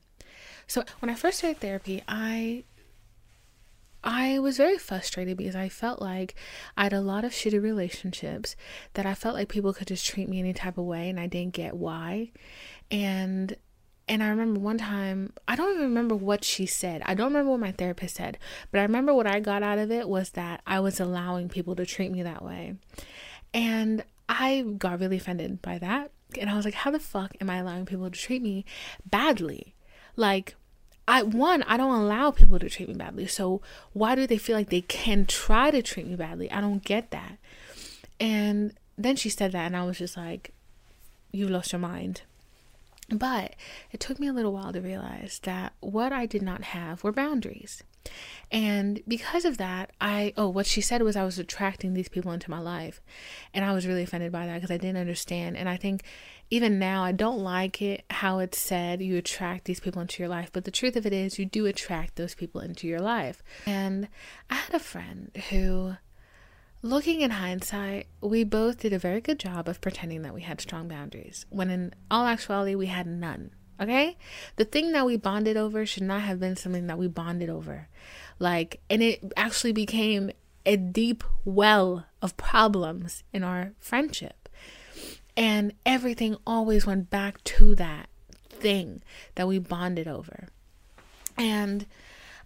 [0.68, 2.64] So when I first started therapy, I
[4.04, 6.36] I was very frustrated because I felt like
[6.78, 8.56] I had a lot of shitty relationships
[8.94, 11.26] that I felt like people could just treat me any type of way and I
[11.26, 12.32] didn't get why.
[12.92, 13.56] And
[14.08, 17.02] and I remember one time, I don't even remember what she said.
[17.06, 18.38] I don't remember what my therapist said,
[18.72, 21.76] but I remember what I got out of it was that I was allowing people
[21.76, 22.76] to treat me that way.
[23.54, 26.12] And I got really offended by that.
[26.40, 28.64] And I was like, how the fuck am I allowing people to treat me
[29.10, 29.74] badly?
[30.16, 30.56] Like,
[31.08, 33.26] I one, I don't allow people to treat me badly.
[33.28, 33.62] So
[33.94, 36.52] why do they feel like they can try to treat me badly?
[36.52, 37.38] I don't get that.
[38.20, 40.52] And then she said that and I was just like,
[41.32, 42.22] You've lost your mind.
[43.10, 43.56] But
[43.92, 47.12] it took me a little while to realize that what I did not have were
[47.12, 47.84] boundaries.
[48.52, 52.32] And because of that, I, oh, what she said was I was attracting these people
[52.32, 53.02] into my life.
[53.54, 55.58] And I was really offended by that because I didn't understand.
[55.58, 56.04] And I think
[56.50, 60.30] even now, I don't like it how it's said you attract these people into your
[60.30, 60.52] life.
[60.54, 63.44] But the truth of it is, you do attract those people into your life.
[63.66, 64.08] And
[64.50, 65.96] I had a friend who,
[66.86, 70.62] looking in hindsight, we both did a very good job of pretending that we had
[70.62, 73.50] strong boundaries, when in all actuality, we had none.
[73.82, 74.18] Okay?
[74.58, 77.88] The thing that we bonded over should not have been something that we bonded over.
[78.38, 80.30] Like, and it actually became
[80.64, 84.48] a deep well of problems in our friendship.
[85.36, 88.10] And everything always went back to that
[88.48, 89.02] thing
[89.34, 90.50] that we bonded over.
[91.36, 91.88] And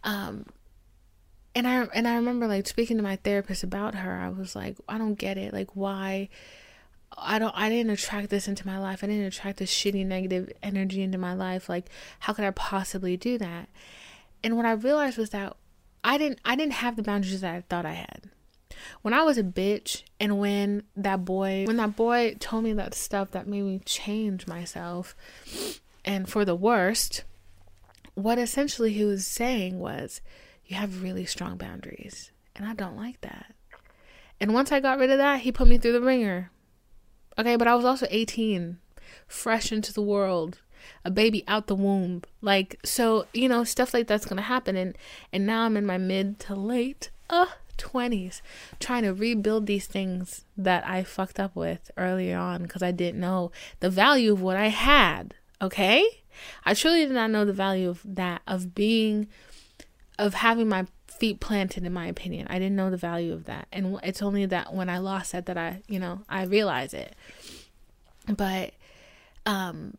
[0.04, 0.46] um
[1.60, 4.14] and I and I remember like speaking to my therapist about her.
[4.14, 5.52] I was like, I don't get it.
[5.52, 6.30] Like why
[7.18, 9.04] I don't I didn't attract this into my life.
[9.04, 11.68] I didn't attract this shitty negative energy into my life.
[11.68, 13.68] Like how could I possibly do that?
[14.42, 15.58] And what I realized was that
[16.02, 18.30] I didn't I didn't have the boundaries that I thought I had
[19.02, 22.94] when I was a bitch and when that boy when that boy told me that
[22.94, 25.14] stuff that made me change myself
[26.06, 27.26] and for the worst,
[28.14, 30.22] what essentially he was saying was
[30.70, 33.56] you have really strong boundaries and I don't like that.
[34.40, 36.52] And once I got rid of that, he put me through the ringer.
[37.38, 38.78] Okay, but I was also 18,
[39.28, 40.60] fresh into the world,
[41.04, 42.22] a baby out the womb.
[42.40, 44.98] Like so, you know, stuff like that's going to happen and
[45.34, 48.42] and now I'm in my mid to late uh 20s
[48.80, 53.20] trying to rebuild these things that I fucked up with earlier on because I didn't
[53.20, 55.34] know the value of what I had.
[55.62, 56.06] Okay?
[56.64, 59.28] I truly did not know the value of that, of being,
[60.20, 62.46] of having my feet planted, in my opinion.
[62.50, 63.68] I didn't know the value of that.
[63.72, 67.16] And it's only that when I lost it that I, you know, I realize it.
[68.28, 68.74] But,
[69.46, 69.98] um,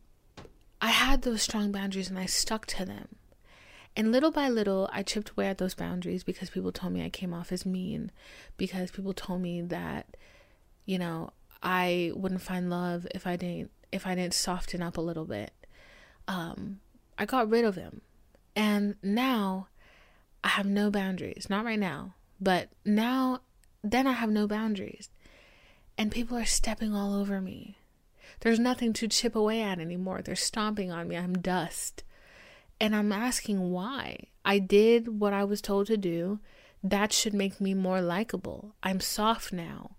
[0.81, 3.09] I had those strong boundaries and I stuck to them.
[3.97, 7.11] And little by little, I chipped away at those boundaries because people told me I
[7.11, 8.13] came off as mean,
[8.57, 10.17] because people told me that,
[10.85, 11.31] you know,
[11.63, 15.53] I wouldn't find love if I didn't if I didn't soften up a little bit.
[16.29, 16.81] Um,
[17.19, 18.03] I got rid of them,
[18.55, 19.67] and now
[20.43, 21.49] I have no boundaries.
[21.51, 23.41] Not right now, but now,
[23.83, 25.11] then I have no boundaries,
[25.99, 27.77] and people are stepping all over me.
[28.41, 30.23] There's nothing to chip away at anymore.
[30.23, 31.17] They're stomping on me.
[31.17, 32.05] I'm dust.
[32.81, 34.29] And I'm asking why.
[34.45, 36.41] I did what I was told to do.
[36.83, 38.75] That should make me more likable.
[38.83, 39.97] I'm soft now.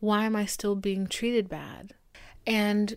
[0.00, 1.94] Why am I still being treated bad?
[2.44, 2.96] And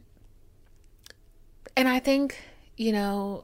[1.77, 2.39] and I think,
[2.77, 3.43] you know,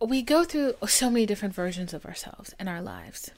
[0.00, 3.30] we go through so many different versions of ourselves in our lives.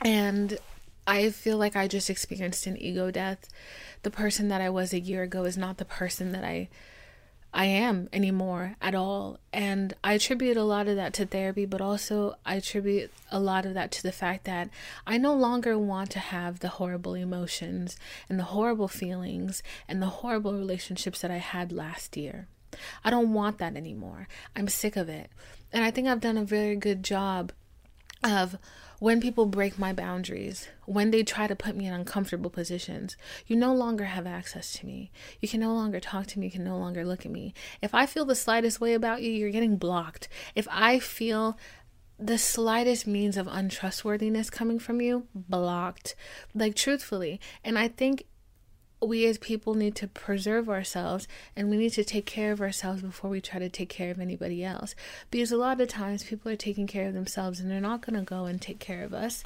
[0.00, 0.58] And
[1.06, 3.48] I feel like I just experienced an ego death.
[4.02, 6.68] The person that I was a year ago is not the person that I
[7.56, 9.38] I am anymore at all.
[9.52, 13.64] And I attribute a lot of that to therapy, but also I attribute a lot
[13.64, 14.70] of that to the fact that
[15.06, 17.96] I no longer want to have the horrible emotions
[18.28, 22.48] and the horrible feelings and the horrible relationships that I had last year.
[23.04, 24.26] I don't want that anymore.
[24.56, 25.30] I'm sick of it.
[25.74, 27.52] And I think I've done a very good job
[28.22, 28.56] of
[29.00, 33.16] when people break my boundaries, when they try to put me in uncomfortable positions,
[33.46, 35.10] you no longer have access to me.
[35.40, 36.46] You can no longer talk to me.
[36.46, 37.54] You can no longer look at me.
[37.82, 40.28] If I feel the slightest way about you, you're getting blocked.
[40.54, 41.58] If I feel
[42.18, 46.14] the slightest means of untrustworthiness coming from you blocked
[46.54, 48.24] like truthfully and i think
[49.00, 53.02] we as people need to preserve ourselves and we need to take care of ourselves
[53.02, 54.94] before we try to take care of anybody else.
[55.30, 58.18] Because a lot of times people are taking care of themselves and they're not going
[58.18, 59.44] to go and take care of us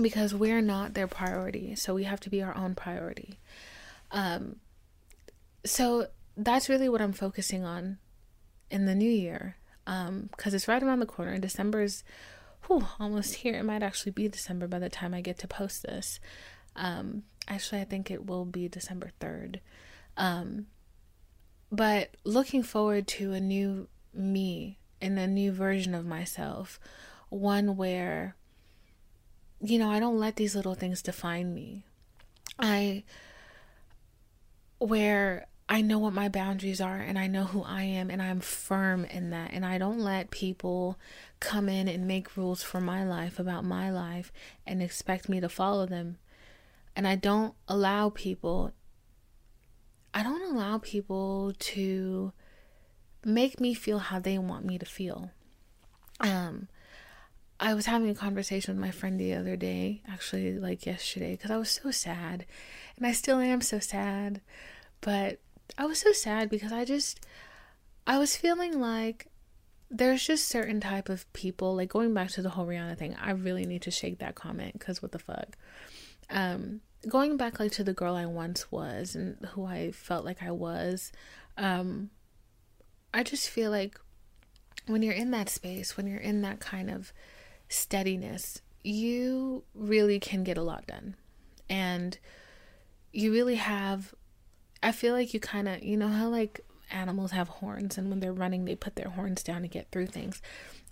[0.00, 1.74] because we're not their priority.
[1.74, 3.38] So we have to be our own priority.
[4.10, 4.56] Um
[5.64, 7.98] so that's really what i'm focusing on
[8.70, 9.56] in the new year.
[9.86, 11.38] Um because it's right around the corner.
[11.38, 12.04] December is
[13.00, 13.54] almost here.
[13.54, 16.20] It might actually be december by the time i get to post this
[16.76, 19.60] um actually i think it will be december 3rd
[20.16, 20.66] um
[21.70, 26.78] but looking forward to a new me and a new version of myself
[27.28, 28.36] one where
[29.60, 31.82] you know i don't let these little things define me
[32.58, 33.02] i
[34.78, 38.38] where I know what my boundaries are and I know who I am and I'm
[38.38, 39.50] firm in that.
[39.52, 40.98] And I don't let people
[41.40, 44.32] come in and make rules for my life about my life
[44.64, 46.18] and expect me to follow them.
[46.96, 48.72] And I don't allow people,
[50.12, 52.32] I don't allow people to
[53.24, 55.30] make me feel how they want me to feel.
[56.20, 56.68] Um,
[57.60, 61.50] I was having a conversation with my friend the other day, actually, like yesterday, because
[61.50, 62.44] I was so sad.
[62.96, 64.40] And I still am so sad.
[65.00, 65.38] But
[65.78, 67.20] I was so sad because I just
[68.06, 69.26] I was feeling like
[69.90, 73.16] there's just certain type of people like going back to the whole Rihanna thing.
[73.20, 75.56] I really need to shake that comment cuz what the fuck.
[76.30, 80.42] Um going back like to the girl I once was and who I felt like
[80.42, 81.12] I was
[81.56, 82.10] um
[83.14, 83.98] I just feel like
[84.86, 87.12] when you're in that space, when you're in that kind of
[87.68, 91.16] steadiness, you really can get a lot done.
[91.68, 92.18] And
[93.12, 94.14] you really have
[94.82, 96.60] I feel like you kind of, you know how like
[96.90, 100.06] animals have horns and when they're running they put their horns down to get through
[100.06, 100.40] things.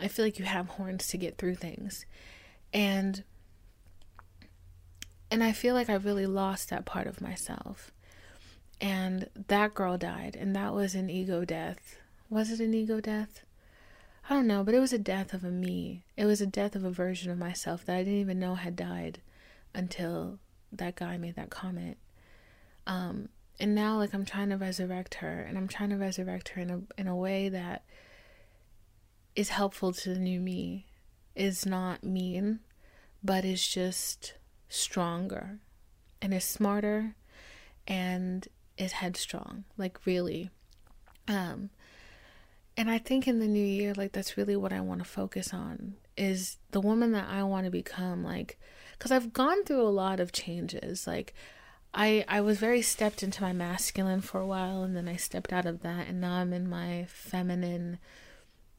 [0.01, 2.07] I feel like you have horns to get through things.
[2.72, 3.22] And
[5.31, 7.93] and I feel like I really lost that part of myself.
[8.81, 11.97] And that girl died and that was an ego death.
[12.29, 13.45] Was it an ego death?
[14.29, 16.05] I don't know, but it was a death of a me.
[16.16, 18.77] It was a death of a version of myself that I didn't even know had
[18.77, 19.20] died
[19.75, 20.39] until
[20.72, 21.99] that guy made that comment.
[22.87, 23.29] Um,
[23.61, 26.70] and now like I'm trying to resurrect her and I'm trying to resurrect her in
[26.70, 27.85] a in a way that
[29.37, 30.87] is helpful to the new me
[31.35, 32.61] is not mean
[33.22, 34.35] but is just
[34.69, 35.59] stronger
[36.21, 37.15] and is smarter
[37.87, 40.51] and is headstrong like really
[41.29, 41.71] um
[42.77, 45.53] and I think in the new year like that's really what I want to focus
[45.53, 48.59] on is the woman that I want to become like
[48.99, 51.35] cuz I've gone through a lot of changes like
[51.95, 55.53] I I was very stepped into my masculine for a while and then I stepped
[55.53, 57.99] out of that and now I'm in my feminine,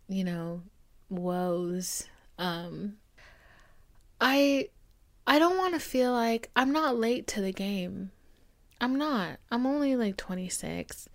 [0.08, 0.64] you know,
[1.10, 2.08] woes.
[2.38, 2.98] Um
[4.20, 4.70] I
[5.28, 8.12] I don't want to feel like I'm not late to the game.
[8.80, 9.40] I'm not.
[9.52, 11.10] I'm only like 26.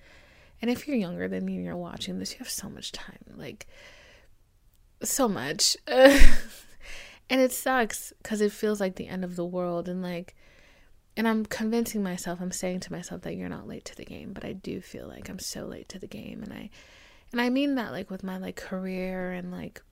[0.60, 3.18] And if you're younger than me and you're watching this, you have so much time.
[3.36, 3.66] Like
[5.02, 5.76] so much.
[5.86, 10.34] and it sucks cuz it feels like the end of the world and like
[11.16, 14.32] and I'm convincing myself, I'm saying to myself that you're not late to the game,
[14.32, 16.70] but I do feel like I'm so late to the game and I
[17.32, 19.82] and I mean that like with my like career and like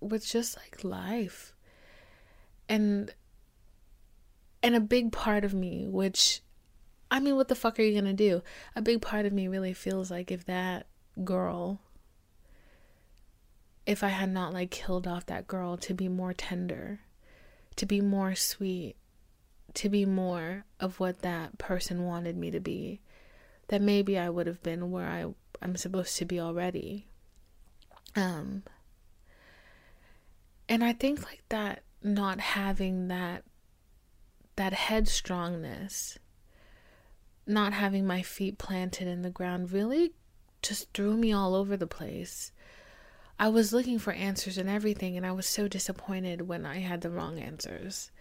[0.00, 1.53] with just like life.
[2.68, 3.12] And
[4.62, 6.40] and a big part of me which
[7.10, 8.42] I mean what the fuck are you going to do?
[8.74, 10.86] A big part of me really feels like if that
[11.22, 11.80] girl
[13.86, 17.00] if I had not like killed off that girl to be more tender,
[17.76, 18.96] to be more sweet,
[19.74, 23.00] to be more of what that person wanted me to be,
[23.68, 25.26] that maybe I would have been where I
[25.60, 27.06] I'm supposed to be already.
[28.16, 28.62] Um
[30.68, 33.42] and I think like that not having that
[34.56, 36.18] that headstrongness,
[37.46, 40.12] not having my feet planted in the ground really
[40.62, 42.52] just threw me all over the place.
[43.38, 47.00] I was looking for answers and everything and I was so disappointed when I had
[47.00, 48.12] the wrong answers.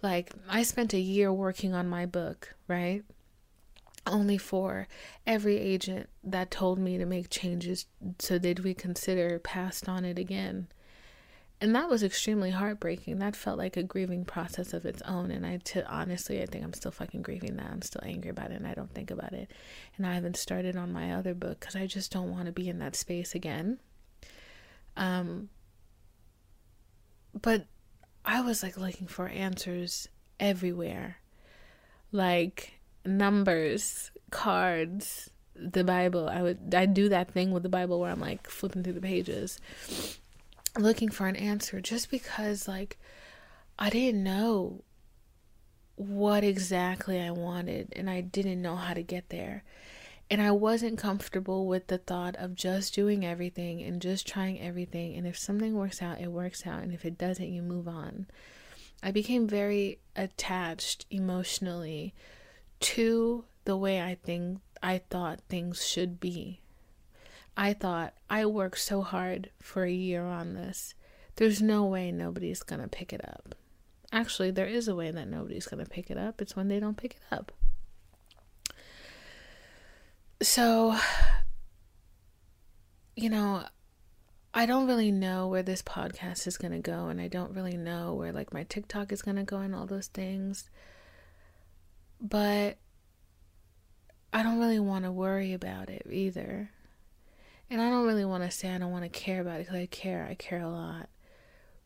[0.00, 3.02] Like, I spent a year working on my book, right?
[4.06, 4.86] Only for
[5.26, 7.86] every agent that told me to make changes
[8.18, 10.68] so they'd reconsider passed on it again.
[11.60, 13.18] And that was extremely heartbreaking.
[13.18, 15.30] That felt like a grieving process of its own.
[15.30, 17.70] And I, to, honestly, I think I'm still fucking grieving that.
[17.70, 19.50] I'm still angry about it and I don't think about it.
[19.96, 22.68] And I haven't started on my other book because I just don't want to be
[22.68, 23.78] in that space again.
[24.96, 25.48] Um,
[27.40, 27.66] but
[28.24, 31.18] I was like looking for answers everywhere.
[32.12, 32.74] Like
[33.04, 36.28] numbers, cards, the Bible.
[36.28, 39.00] I would I do that thing with the Bible where I'm like flipping through the
[39.00, 39.60] pages.
[40.78, 42.98] Looking for an answer just because like
[43.78, 44.82] I didn't know
[45.96, 49.64] what exactly I wanted and I didn't know how to get there.
[50.30, 55.14] And I wasn't comfortable with the thought of just doing everything and just trying everything.
[55.14, 56.82] And if something works out, it works out.
[56.82, 58.26] And if it doesn't, you move on.
[59.02, 62.14] I became very attached emotionally
[62.80, 66.60] to the way I think I thought things should be.
[67.56, 70.94] I thought I worked so hard for a year on this.
[71.36, 73.54] There's no way nobody's going to pick it up.
[74.12, 76.40] Actually, there is a way that nobody's going to pick it up.
[76.40, 77.52] It's when they don't pick it up.
[80.40, 80.96] So,
[83.16, 83.64] you know,
[84.52, 87.76] I don't really know where this podcast is going to go, and I don't really
[87.76, 90.70] know where like my TikTok is going to go and all those things.
[92.20, 92.78] But
[94.32, 96.70] I don't really want to worry about it either.
[97.74, 99.74] And I don't really want to say I don't want to care about it because
[99.74, 100.24] I care.
[100.30, 101.08] I care a lot.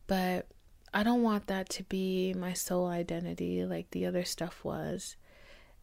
[0.05, 0.45] But
[0.93, 5.15] I don't want that to be my sole identity like the other stuff was.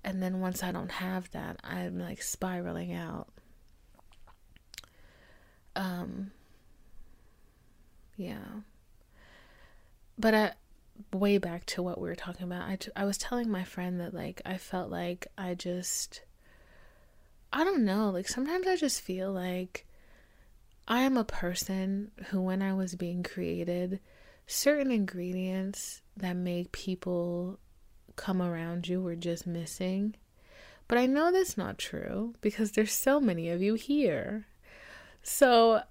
[0.04, 3.26] And then once I don't have that, I'm like spiraling out.
[5.74, 6.30] Um,
[8.16, 8.46] yeah.
[10.16, 10.52] But I,
[11.12, 14.14] way back to what we were talking about, I, I was telling my friend that
[14.14, 16.20] like I felt like I just
[17.52, 19.85] I don't know, like sometimes I just feel like
[20.88, 24.00] I am a person who, when I was being created,
[24.46, 27.58] certain ingredients that make people
[28.14, 30.14] come around you were just missing.
[30.88, 34.46] But I know that's not true because there's so many of you here.
[35.22, 35.82] So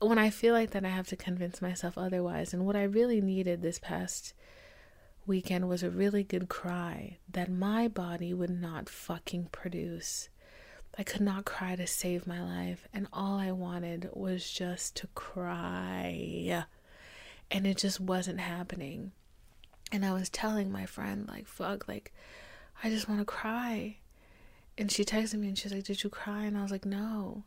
[0.00, 2.52] when I feel like that, I have to convince myself otherwise.
[2.52, 4.34] And what I really needed this past
[5.26, 10.28] weekend was a really good cry that my body would not fucking produce.
[11.00, 15.06] I could not cry to save my life, and all I wanted was just to
[15.14, 16.66] cry.
[17.50, 19.12] And it just wasn't happening.
[19.90, 22.12] And I was telling my friend, like, fuck, like,
[22.84, 23.96] I just want to cry.
[24.76, 26.42] And she texted me and she's like, Did you cry?
[26.42, 27.44] And I was like, No.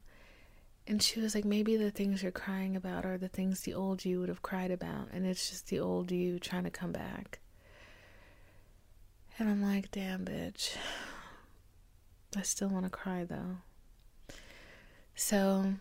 [0.87, 4.03] And she was like, Maybe the things you're crying about are the things the old
[4.03, 5.09] you would have cried about.
[5.13, 7.37] And it's just the old you trying to come back.
[9.37, 10.75] And I'm like, damn, bitch.
[12.37, 13.57] I still want to cry though.
[15.15, 15.73] So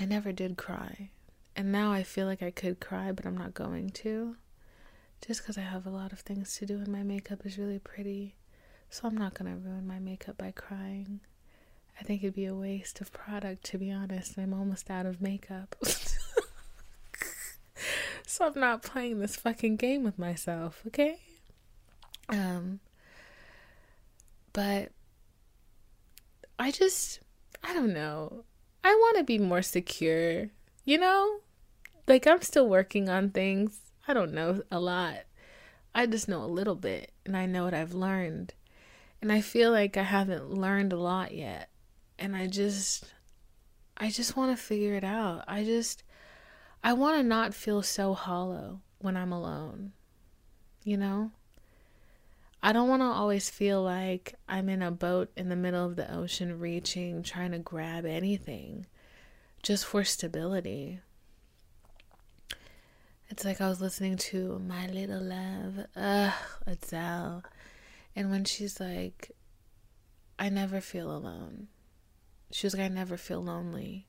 [0.00, 1.10] I never did cry.
[1.56, 4.36] And now I feel like I could cry, but I'm not going to.
[5.26, 7.78] Just because I have a lot of things to do and my makeup is really
[7.78, 8.34] pretty.
[8.90, 11.20] So I'm not going to ruin my makeup by crying.
[11.98, 14.36] I think it'd be a waste of product, to be honest.
[14.36, 15.76] I'm almost out of makeup.
[18.26, 21.18] so I'm not playing this fucking game with myself, okay?
[22.28, 22.80] Um,
[24.52, 24.90] but
[26.58, 27.20] I just,
[27.62, 28.44] I don't know.
[28.82, 30.50] I want to be more secure,
[30.84, 31.38] you know?
[32.06, 33.78] Like, I'm still working on things.
[34.06, 35.24] I don't know a lot.
[35.94, 38.54] I just know a little bit, and I know what I've learned.
[39.22, 41.70] And I feel like I haven't learned a lot yet.
[42.18, 43.04] And I just,
[43.96, 45.44] I just want to figure it out.
[45.48, 46.02] I just,
[46.82, 49.92] I want to not feel so hollow when I'm alone,
[50.82, 51.30] you know?
[52.64, 55.96] I don't want to always feel like I'm in a boat in the middle of
[55.96, 58.86] the ocean, reaching, trying to grab anything
[59.62, 61.00] just for stability.
[63.28, 66.32] It's like I was listening to My Little Love, ugh,
[66.66, 67.44] Adele.
[68.16, 69.32] And when she's like,
[70.38, 71.68] I never feel alone.
[72.50, 74.06] She was like, I never feel lonely.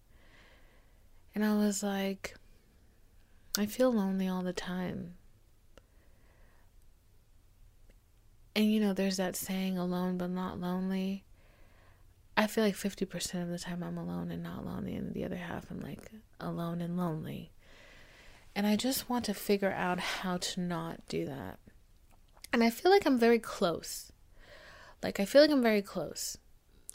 [1.35, 2.35] And I was like,
[3.57, 5.15] I feel lonely all the time.
[8.55, 11.25] And you know, there's that saying, alone but not lonely.
[12.37, 15.37] I feel like 50% of the time I'm alone and not lonely, and the other
[15.37, 17.51] half I'm like alone and lonely.
[18.55, 21.59] And I just want to figure out how to not do that.
[22.53, 24.13] And I feel like I'm very close.
[25.03, 26.37] Like, I feel like I'm very close.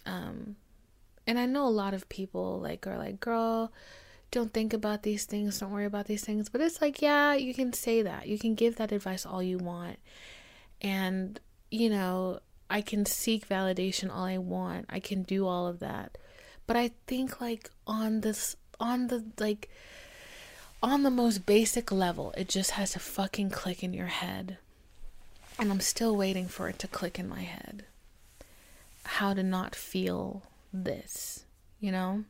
[0.06, 0.56] Um,
[1.26, 3.70] and I know a lot of people like are like, girl,
[4.30, 6.48] don't think about these things, don't worry about these things.
[6.48, 8.26] But it's like, yeah, you can say that.
[8.26, 9.98] You can give that advice all you want.
[10.80, 11.38] And
[11.70, 14.86] you know, I can seek validation all I want.
[14.88, 16.18] I can do all of that.
[16.66, 19.68] But I think like on this on the like
[20.82, 24.58] on the most basic level, it just has to fucking click in your head.
[25.58, 27.84] And I'm still waiting for it to click in my head.
[29.04, 30.42] How to not feel
[30.72, 31.44] this,
[31.80, 32.24] you know?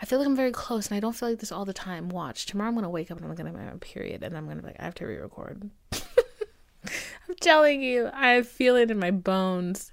[0.00, 2.08] I feel like I'm very close and I don't feel like this all the time.
[2.08, 4.60] Watch, tomorrow I'm gonna wake up and I'm gonna have a period and I'm gonna
[4.60, 5.70] be like, I have to re record.
[7.28, 9.92] I'm telling you, I feel it in my bones.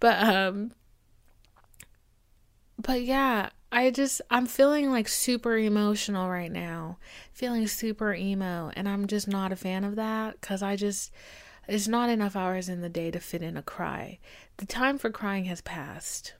[0.00, 0.72] But um
[2.76, 6.98] but yeah, I just I'm feeling like super emotional right now.
[7.32, 11.12] Feeling super emo and I'm just not a fan of that cuz I just
[11.68, 14.18] there's not enough hours in the day to fit in a cry.
[14.56, 16.34] The time for crying has passed.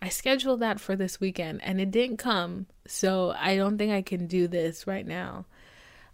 [0.00, 4.02] I scheduled that for this weekend and it didn't come, so I don't think I
[4.02, 5.44] can do this right now.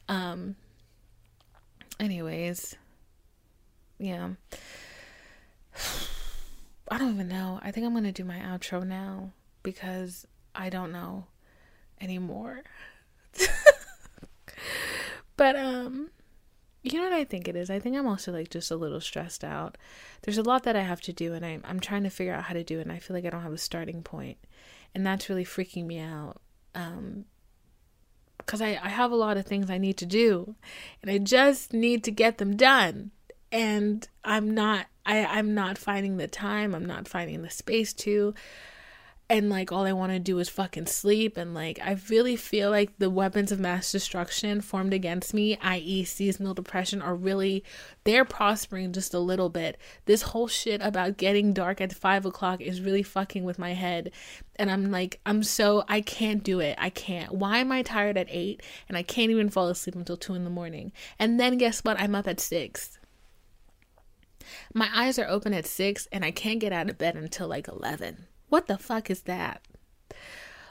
[0.08, 0.56] Um
[2.00, 2.76] anyways,
[3.98, 4.30] yeah.
[6.90, 7.60] I don't even know.
[7.62, 9.32] I think I'm going to do my outro now
[9.62, 11.26] because I don't know
[12.00, 12.62] anymore.
[15.36, 16.10] but um
[16.82, 17.70] you know what I think it is?
[17.70, 19.76] I think I'm also like just a little stressed out.
[20.22, 22.44] There's a lot that I have to do and I I'm trying to figure out
[22.44, 24.38] how to do it and I feel like I don't have a starting point.
[24.94, 26.40] And that's really freaking me out.
[26.74, 27.26] Um
[28.38, 30.54] because I, I have a lot of things I need to do
[31.02, 33.10] and I just need to get them done.
[33.50, 38.34] And I'm not I, I'm not finding the time, I'm not finding the space to
[39.30, 42.70] and like all I want to do is fucking sleep and like I really feel
[42.70, 47.62] like the weapons of mass destruction formed against me, i.e., seasonal depression, are really
[48.04, 49.76] they're prospering just a little bit.
[50.06, 54.12] This whole shit about getting dark at five o'clock is really fucking with my head,
[54.56, 56.76] and I'm like I'm so I can't do it.
[56.78, 57.32] I can't.
[57.32, 60.44] Why am I tired at eight and I can't even fall asleep until two in
[60.44, 60.90] the morning?
[61.18, 62.00] And then guess what?
[62.00, 62.97] I'm up at six.
[64.74, 67.68] My eyes are open at six and I can't get out of bed until like
[67.68, 68.26] eleven.
[68.48, 69.62] What the fuck is that?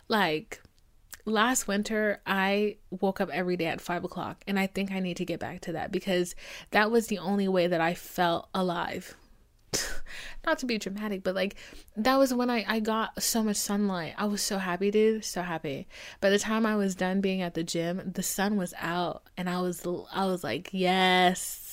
[0.08, 0.62] Like,
[1.26, 5.18] last winter, I woke up every day at five o'clock, and I think I need
[5.18, 6.36] to get back to that because
[6.72, 9.16] that was the only way that I felt alive.
[10.46, 11.56] Not to be dramatic, but like
[11.98, 14.14] that was when I, I got so much sunlight.
[14.18, 15.88] I was so happy, dude, so happy.
[16.22, 19.50] By the time I was done being at the gym, the sun was out, and
[19.50, 21.67] I was I was like, yes,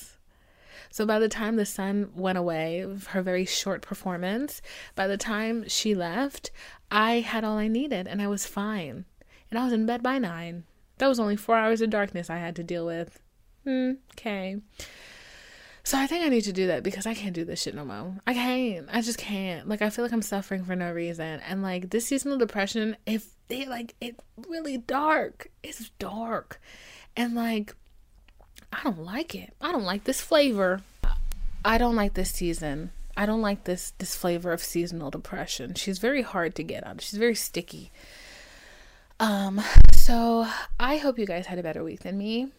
[0.95, 4.61] so by the time the sun went away, her very short performance,
[4.95, 6.51] by the time she left,
[6.89, 9.03] I had all I needed and I was fine.
[9.49, 10.63] And I was in bed by nine.
[10.99, 13.19] That was only four hours of darkness I had to deal with.
[13.65, 14.61] Hmm, okay.
[15.83, 17.83] So I think I need to do that because I can't do this shit no
[17.83, 18.15] more.
[18.25, 18.87] I can't.
[18.89, 19.67] I just can't.
[19.67, 21.41] Like I feel like I'm suffering for no reason.
[21.41, 24.17] And like this seasonal depression, if they like it
[24.47, 25.49] really dark.
[25.61, 26.61] It's dark.
[27.17, 27.75] And like
[28.77, 29.53] I don't like it.
[29.61, 30.81] I don't like this flavor.
[31.63, 32.91] I don't like this season.
[33.15, 35.75] I don't like this this flavor of seasonal depression.
[35.75, 37.01] She's very hard to get out.
[37.01, 37.91] She's very sticky.
[39.19, 39.61] Um
[39.93, 40.45] so
[40.79, 42.49] I hope you guys had a better week than me.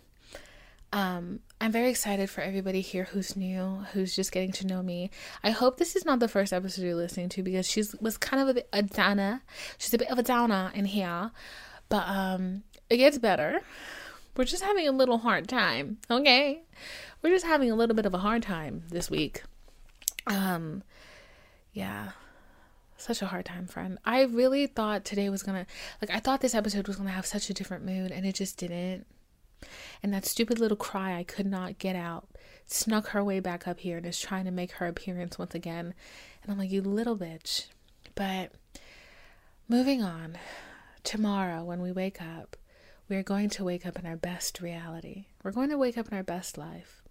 [0.93, 5.11] Um I'm very excited for everybody here who's new, who's just getting to know me.
[5.45, 8.43] I hope this is not the first episode you're listening to because she's was kind
[8.43, 9.43] of a bit a downer.
[9.77, 11.31] She's a bit of a downer in here.
[11.91, 13.61] But um it gets better.
[14.37, 16.63] We're just having a little hard time, okay?
[17.23, 19.43] We're just having a little bit of a hard time this week.
[20.27, 20.83] Um,
[21.73, 22.11] yeah,
[22.97, 23.99] such a hard time, friend.
[24.05, 25.67] I really thought today was gonna,
[26.01, 28.59] like, I thought this episode was gonna have such a different mood, and it just
[28.59, 29.07] didn't.
[30.03, 32.29] And that stupid little cry I could not get out
[32.67, 35.95] snuck her way back up here and is trying to make her appearance once again.
[36.43, 37.67] And I'm like, you little bitch.
[38.15, 38.53] But
[39.69, 40.37] moving on,
[41.05, 42.57] tomorrow when we wake up,
[43.09, 45.27] we are going to wake up in our best reality.
[45.45, 47.03] We're going to wake up in our best life.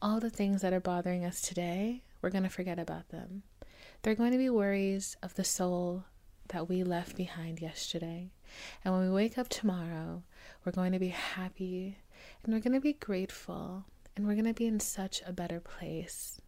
[0.00, 3.42] All the things that are bothering us today, we're going to forget about them.
[4.02, 6.04] They're going to be worries of the soul
[6.48, 8.30] that we left behind yesterday.
[8.84, 10.22] And when we wake up tomorrow,
[10.64, 11.98] we're going to be happy
[12.42, 13.84] and we're going to be grateful
[14.16, 16.40] and we're going to be in such a better place.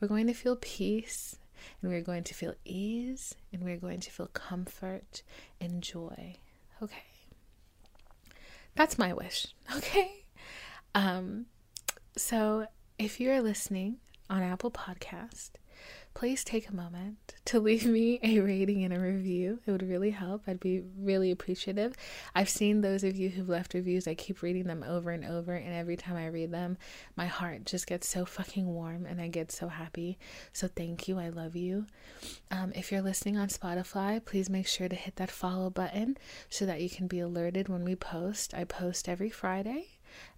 [0.00, 1.36] We're going to feel peace
[1.82, 5.22] and we're going to feel ease and we're going to feel comfort
[5.60, 6.36] and joy.
[6.82, 7.11] Okay.
[8.74, 9.48] That's my wish.
[9.76, 10.24] Okay.
[10.94, 11.46] Um,
[12.16, 12.66] so
[12.98, 13.96] if you're listening
[14.28, 15.52] on Apple Podcast,
[16.14, 19.60] please take a moment to leave me a rating and a review.
[19.66, 20.42] It would really help.
[20.46, 21.94] I'd be really appreciative.
[22.34, 24.06] I've seen those of you who've left reviews.
[24.06, 26.76] I keep reading them over and over, and every time I read them,
[27.16, 30.18] my heart just gets so fucking warm and I get so happy.
[30.52, 31.18] So thank you.
[31.18, 31.86] I love you.
[32.50, 36.16] Um, if you're listening on Spotify, please make sure to hit that follow button
[36.48, 38.54] so that you can be alerted when we post.
[38.54, 39.86] I post every Friday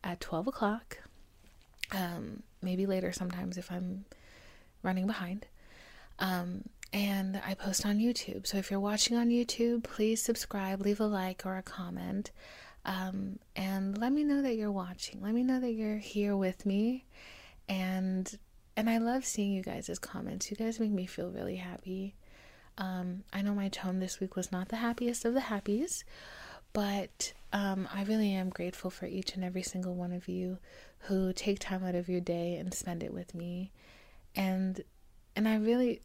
[0.02, 0.98] at 12 o'clock.
[1.92, 4.04] Um, maybe later sometimes if I'm
[4.82, 5.46] running behind.
[6.18, 8.46] Um, and I post on YouTube.
[8.46, 12.30] So if you're watching on YouTube, please subscribe, leave a like or a comment,
[12.84, 15.20] um, and let me know that you're watching.
[15.20, 17.04] Let me know that you're here with me,
[17.68, 18.38] and
[18.76, 20.50] and I love seeing you guys' comments.
[20.50, 22.14] You guys make me feel really happy.
[22.78, 26.04] Um, I know my tone this week was not the happiest of the happies,
[26.72, 30.58] but um, I really am grateful for each and every single one of you
[31.00, 33.70] who take time out of your day and spend it with me.
[34.34, 34.82] And
[35.36, 36.02] and I really,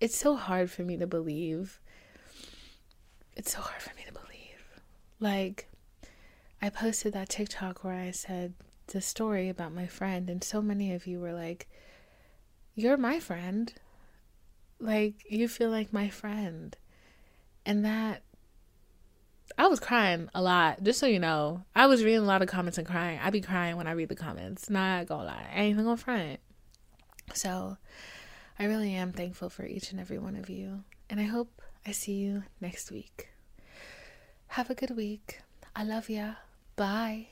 [0.00, 1.80] it's so hard for me to believe
[3.36, 4.80] it's so hard for me to believe.
[5.20, 5.68] Like,
[6.60, 8.54] I posted that TikTok where I said
[8.88, 11.68] the story about my friend, and so many of you were like,
[12.74, 13.72] You're my friend.
[14.78, 16.76] Like, you feel like my friend.
[17.64, 18.22] And that,
[19.56, 21.62] I was crying a lot, just so you know.
[21.74, 23.20] I was reading a lot of comments and crying.
[23.22, 24.68] I be crying when I read the comments.
[24.68, 25.46] Not gonna lie.
[25.54, 26.40] I ain't even gonna front.
[27.34, 27.76] So,
[28.58, 30.84] I really am thankful for each and every one of you.
[31.08, 33.28] And I hope I see you next week.
[34.48, 35.40] Have a good week.
[35.74, 36.34] I love ya.
[36.76, 37.28] Bye.